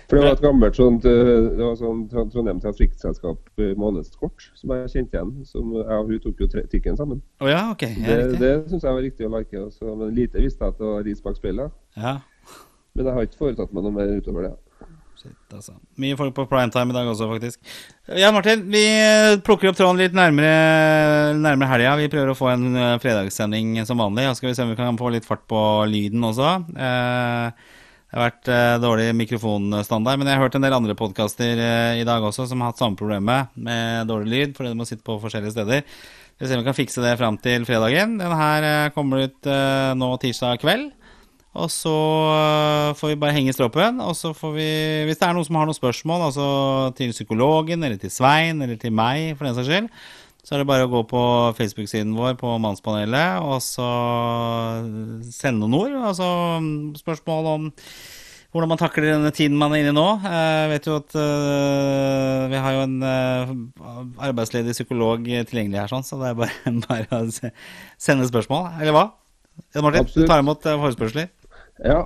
For 0.06 0.20
det 0.20 0.26
var 0.26 0.36
et 0.36 0.42
gammelt 0.44 0.76
sånt, 0.78 1.06
uh, 1.06 1.30
det 1.58 1.64
var 1.66 1.78
sånn 1.80 2.02
Tro- 2.12 2.28
Trondheim 2.34 2.60
Trafikkselskap 2.62 3.64
månedskort 3.82 4.44
som 4.58 4.74
jeg 4.76 4.92
kjente 4.94 5.18
igjen. 5.18 5.32
Som 5.50 5.72
jeg 5.80 5.86
og 6.02 6.12
hun 6.12 6.20
tok 6.26 6.44
jo 6.44 6.50
trikken 6.54 6.98
sammen. 7.00 7.22
Å 7.42 7.50
ja, 7.50 7.62
ok. 7.74 7.86
Ja, 8.04 8.20
Det, 8.26 8.38
det 8.42 8.52
syns 8.74 8.86
jeg 8.86 8.94
var 8.98 9.02
riktig 9.06 9.26
å 9.30 9.34
like. 9.34 9.64
Også, 9.70 9.96
men 9.98 10.14
lite 10.18 10.42
visste 10.42 10.62
jeg 10.66 10.76
at 10.76 10.82
det 10.82 10.92
var 10.92 11.06
ris 11.08 11.22
bak 11.26 11.38
speilet. 11.40 11.74
Ja. 11.98 12.20
Men 12.96 13.10
jeg 13.10 13.18
har 13.18 13.26
ikke 13.28 13.42
foretatt 13.42 13.74
meg 13.76 13.84
noe 13.88 13.96
mer 13.98 14.14
utover 14.22 14.46
det. 14.50 14.54
Shit, 15.26 15.54
altså. 15.58 15.74
Mye 15.98 16.18
folk 16.20 16.36
på 16.38 16.44
primetime 16.46 16.94
i 16.94 16.96
dag 16.96 17.08
også, 17.10 17.26
faktisk. 17.32 17.72
Ja, 18.14 18.30
Martin, 18.36 18.68
vi 18.70 18.84
plukker 19.46 19.72
opp 19.72 19.78
tråden 19.80 19.98
litt 19.98 20.14
nærmere, 20.14 21.34
nærmere 21.40 21.72
helga. 21.72 21.96
Vi 21.98 22.12
prøver 22.14 22.34
å 22.34 22.38
få 22.38 22.52
en 22.52 22.68
eh, 22.78 22.98
fredagssending 23.02 23.80
som 23.90 24.04
vanlig. 24.04 24.28
Og 24.30 24.38
skal 24.38 24.52
vi 24.52 24.58
se 24.58 24.68
om 24.68 24.70
vi 24.76 24.78
kan 24.78 25.00
få 25.00 25.10
litt 25.16 25.26
fart 25.26 25.42
på 25.50 25.62
lyden 25.90 26.28
også. 26.30 26.52
Eh, 26.78 27.72
det 28.06 28.20
har 28.20 28.28
vært 28.28 28.52
eh, 28.54 28.76
dårlig 28.84 29.08
mikrofonstandard, 29.18 30.22
men 30.22 30.30
jeg 30.30 30.38
har 30.38 30.46
hørt 30.46 30.60
en 30.60 30.68
del 30.68 30.78
andre 30.78 30.98
podkaster 31.00 31.64
eh, 31.64 32.02
i 32.04 32.06
dag 32.08 32.24
også 32.24 32.46
som 32.52 32.62
har 32.62 32.70
hatt 32.70 32.84
samme 32.84 33.00
problemet 33.00 33.50
med 33.58 34.06
dårlig 34.12 34.30
lyd, 34.30 34.54
fordi 34.60 34.76
de 34.76 34.78
må 34.78 34.86
sitte 34.86 35.04
på 35.08 35.18
forskjellige 35.24 35.56
steder. 35.58 35.82
Vi 36.36 36.46
ser 36.46 36.54
se 36.54 36.60
om 36.60 36.62
vi 36.62 36.68
kan 36.70 36.78
fikse 36.78 37.02
det 37.02 37.16
fram 37.18 37.40
til 37.42 37.66
fredagen. 37.66 38.20
Den 38.22 38.38
her 38.38 38.70
eh, 38.70 38.94
kommer 38.94 39.26
ut 39.26 39.50
eh, 39.50 39.92
nå 39.98 40.14
tirsdag 40.22 40.62
kveld. 40.62 40.94
Og 41.56 41.72
så 41.72 41.94
øh, 42.36 42.96
får 43.00 43.14
vi 43.14 43.20
bare 43.20 43.36
henge 43.38 43.54
i 43.54 43.56
stroppen. 43.56 44.02
Og 44.04 44.16
så 44.20 44.34
får 44.36 44.52
vi, 44.58 44.68
hvis 45.08 45.22
det 45.22 45.28
er 45.28 45.38
noen 45.38 45.48
som 45.48 45.60
har 45.60 45.70
noen 45.70 45.78
spørsmål, 45.78 46.28
altså 46.28 46.48
til 46.98 47.16
psykologen, 47.16 47.84
eller 47.84 48.00
til 48.02 48.12
Svein, 48.12 48.62
eller 48.62 48.80
til 48.82 48.92
meg, 48.96 49.38
for 49.38 49.48
den 49.48 49.56
saks 49.56 49.72
skyld, 49.72 49.88
så 50.46 50.54
er 50.54 50.62
det 50.62 50.68
bare 50.70 50.86
å 50.86 50.92
gå 50.92 51.02
på 51.10 51.22
Facebook-siden 51.58 52.12
vår 52.14 52.36
på 52.38 52.52
Mannspanelet, 52.62 53.40
og 53.42 53.64
så 53.66 53.88
sende 55.34 55.64
noen 55.64 55.80
ord. 55.80 55.96
Altså 56.12 56.28
spørsmål 57.00 57.50
om 57.56 57.72
hvordan 58.54 58.72
man 58.72 58.80
takler 58.80 59.10
denne 59.10 59.32
tiden 59.36 59.58
man 59.60 59.74
er 59.76 59.82
inne 59.82 59.92
i 59.92 59.96
nå. 59.96 60.06
Jeg 60.22 60.70
vet 60.72 60.86
jo 60.88 61.00
at 61.02 61.18
øh, 61.20 62.44
vi 62.52 62.62
har 62.68 62.78
jo 62.78 62.84
en 62.86 63.00
arbeidsledig 64.28 64.76
psykolog 64.78 65.24
tilgjengelig 65.24 65.82
her, 65.82 65.92
sånn, 65.92 66.06
så 66.08 66.20
det 66.20 66.30
er 66.34 66.38
bare, 66.44 66.76
bare 66.90 67.24
å 67.24 67.26
sende 67.32 68.28
spørsmål. 68.28 68.76
Eller 68.84 68.96
hva? 68.96 69.08
Ja, 69.72 69.82
Martin, 69.82 70.04
Absolutt. 70.04 70.28
du 70.28 70.30
tar 70.30 70.44
imot 70.44 70.68
forespørsler? 70.68 71.32
Ja, 71.84 71.98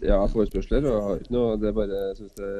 jeg 0.00 0.12
har, 0.12 0.30
forespørsler. 0.32 0.86
Og 0.88 0.94
jeg 0.94 1.02
har 1.04 1.18
ikke 1.20 1.34
noe 1.34 1.56
Det 1.60 1.68
er 1.68 1.74
bare 1.76 1.98
jeg 2.08 2.16
synes 2.16 2.32
det 2.38 2.52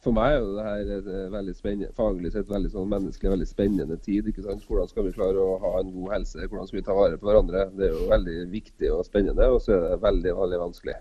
For 0.00 0.14
meg 0.14 0.38
er 0.38 0.46
det 0.46 0.64
her 0.64 0.92
et 0.94 1.08
eh, 1.10 1.26
veldig 1.34 1.54
spennende, 1.58 1.90
faglig 1.98 2.30
sett 2.32 2.48
veldig 2.48 2.70
sånn 2.72 2.88
menneskelig 2.88 3.32
veldig 3.34 3.48
spennende 3.50 3.96
tid. 4.00 4.28
ikke 4.30 4.44
sant? 4.46 4.62
Hvordan 4.64 4.88
skal 4.88 5.04
vi 5.08 5.12
klare 5.16 5.42
å 5.42 5.58
ha 5.60 5.72
en 5.80 5.90
god 5.92 6.12
helse? 6.14 6.46
Hvordan 6.46 6.68
skal 6.70 6.78
vi 6.78 6.84
ta 6.86 6.94
vare 6.96 7.18
på 7.18 7.26
hverandre? 7.28 7.64
Det 7.76 7.88
er 7.88 7.96
jo 7.96 8.06
veldig 8.12 8.36
viktig 8.52 8.92
og 8.94 9.02
spennende, 9.08 9.48
og 9.50 9.58
så 9.64 9.74
er 9.74 9.82
det 9.90 10.02
veldig 10.06 10.34
veldig 10.38 10.60
vanskelig. 10.62 10.94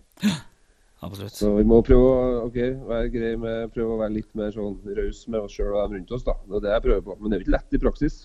Absolutt. 1.05 1.35
Så 1.37 1.51
vi 1.59 1.65
må 1.69 1.77
prøve 1.85 2.07
å 2.09 2.29
ok, 2.47 2.57
være 2.89 3.11
grei 3.13 3.35
med, 3.37 3.69
prøve 3.75 3.93
å 3.93 3.99
være 4.01 4.15
litt 4.15 4.31
mer 4.39 4.49
sånn 4.55 4.79
raus 4.97 5.19
med 5.29 5.43
oss 5.45 5.53
sjøl 5.53 5.75
og 5.75 5.83
dem 5.83 5.99
rundt 5.99 6.15
oss. 6.17 6.25
da. 6.25 6.33
Det 6.47 6.57
er 6.57 6.65
det 6.65 6.71
jeg 6.73 6.85
prøver 6.87 7.03
på. 7.05 7.17
Men 7.19 7.29
det 7.29 7.37
er 7.37 7.43
jo 7.43 7.45
ikke 7.45 7.55
lett 7.59 7.77
i 7.77 7.81
praksis. 7.83 8.15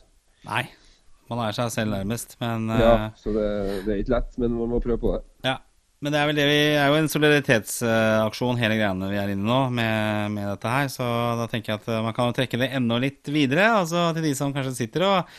Nei, 0.49 0.63
man 1.29 1.43
er 1.45 1.59
seg 1.59 1.69
selv 1.77 1.93
nærmest, 1.93 2.39
men 2.41 2.73
Ja, 2.73 2.95
eh, 2.95 3.11
Så 3.21 3.37
det, 3.37 3.45
det 3.85 3.93
er 3.93 4.01
ikke 4.01 4.17
lett, 4.17 4.39
men 4.41 4.57
man 4.57 4.73
må 4.73 4.81
prøve 4.81 4.99
på 5.05 5.13
det. 5.19 5.23
ja. 5.51 5.59
Men 6.03 6.15
det 6.15 6.19
er 6.19 6.49
vi 6.51 6.61
er 6.75 6.89
jo 6.91 6.99
en 6.99 7.11
solidaritetsaksjon 7.11 8.59
hele 8.59 8.75
greiene 8.75 9.11
vi 9.13 9.21
er 9.23 9.31
inne 9.31 9.47
nå 9.47 9.59
med, 9.71 10.33
med 10.35 10.49
dette 10.51 10.73
her, 10.73 10.89
så 10.91 11.07
da 11.39 11.47
tenker 11.51 11.73
jeg 11.73 11.83
at 11.83 11.91
eh, 11.95 12.03
man 12.03 12.17
kan 12.17 12.31
jo 12.31 12.35
trekke 12.41 12.59
det 12.59 12.73
enda 12.75 12.99
litt 13.03 13.31
videre. 13.31 13.69
Altså 13.79 14.09
til 14.17 14.27
de 14.27 14.33
som 14.39 14.55
kanskje 14.55 14.75
sitter 14.81 15.07
og 15.07 15.37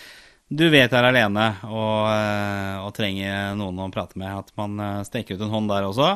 du 0.54 0.67
vet 0.71 0.91
er 0.93 1.08
alene 1.08 1.49
og, 1.67 2.08
eh, 2.13 2.80
og 2.80 2.95
trenger 2.95 3.58
noen 3.60 3.84
å 3.84 3.91
prate 3.91 4.19
med, 4.21 4.43
at 4.43 4.56
man 4.60 4.80
steker 4.80 5.10
strekker 5.10 5.41
ut 5.41 5.45
en 5.49 5.54
hånd 5.58 5.71
der 5.73 5.89
også. 5.89 6.10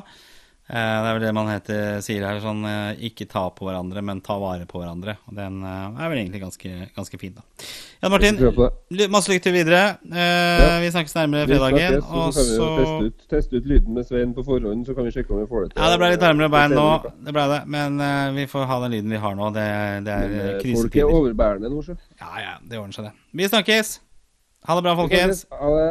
Eh, 0.69 0.75
Det 0.75 1.08
er 1.08 1.13
vel 1.15 1.21
det 1.23 1.30
man 1.34 1.47
heter, 1.47 2.01
sier 2.03 2.25
her, 2.27 2.39
sånn 2.43 2.65
eh, 2.67 2.97
ikke 3.08 3.23
ta 3.32 3.45
på 3.56 3.63
hverandre, 3.69 4.01
men 4.03 4.19
ta 4.19 4.36
vare 4.41 4.65
på 4.67 4.82
hverandre. 4.82 5.13
Og 5.30 5.36
den 5.38 5.62
eh, 5.63 6.01
er 6.03 6.10
vel 6.12 6.17
egentlig 6.19 6.41
ganske, 6.41 6.71
ganske 6.95 7.19
fin, 7.21 7.38
da. 7.38 7.45
Jan 8.03 8.12
Martin, 8.12 8.36
masse 9.10 9.32
lykke 9.32 9.45
til 9.47 9.56
videre. 9.56 9.84
Eh, 10.12 10.80
Vi 10.84 10.89
snakkes 10.91 11.15
nærmere 11.15 11.47
fredagen. 11.47 12.01
Og 12.03 12.34
så 12.36 12.43
kan 12.43 12.49
vi 12.51 12.82
teste 12.82 13.06
ut, 13.08 13.23
teste 13.32 13.62
ut 13.62 13.69
lyden 13.71 13.93
med 13.95 14.08
Svein 14.10 14.34
på 14.36 14.43
forhånd, 14.43 14.84
så 14.89 14.95
kan 14.97 15.08
vi 15.08 15.13
sjekke 15.15 15.32
om 15.34 15.39
vi 15.39 15.47
får 15.53 15.63
det 15.63 15.69
til. 15.71 15.82
Ja, 15.82 15.91
det 15.93 16.01
ble 16.03 16.10
litt 16.15 16.25
nærmere 16.27 16.49
bein 16.58 16.75
nå, 16.75 16.88
det 17.30 17.36
ble 17.38 17.45
det. 17.53 17.62
Men 17.77 18.01
vi 18.36 18.45
får 18.51 18.65
ha 18.67 18.80
den 18.84 18.91
lyden 18.97 19.15
vi 19.15 19.21
har 19.23 19.38
nå. 19.39 19.47
Det, 19.56 19.67
det 20.10 20.17
er 20.17 20.36
eh, 20.58 20.75
Folk 20.82 20.99
er 20.99 21.08
overbærende 21.21 21.71
nå, 21.71 21.80
så. 21.88 21.95
Ja, 22.19 22.34
ja, 22.43 22.58
det 22.67 22.82
ordner 22.82 22.99
seg, 22.99 23.08
det. 23.08 23.15
Vi 23.39 23.47
snakkes. 23.47 23.93
Ha 24.67 24.75
det 24.75 24.84
bra, 24.84 24.97
folkens. 24.99 25.45
Ha 25.56 25.71
det. 25.80 25.88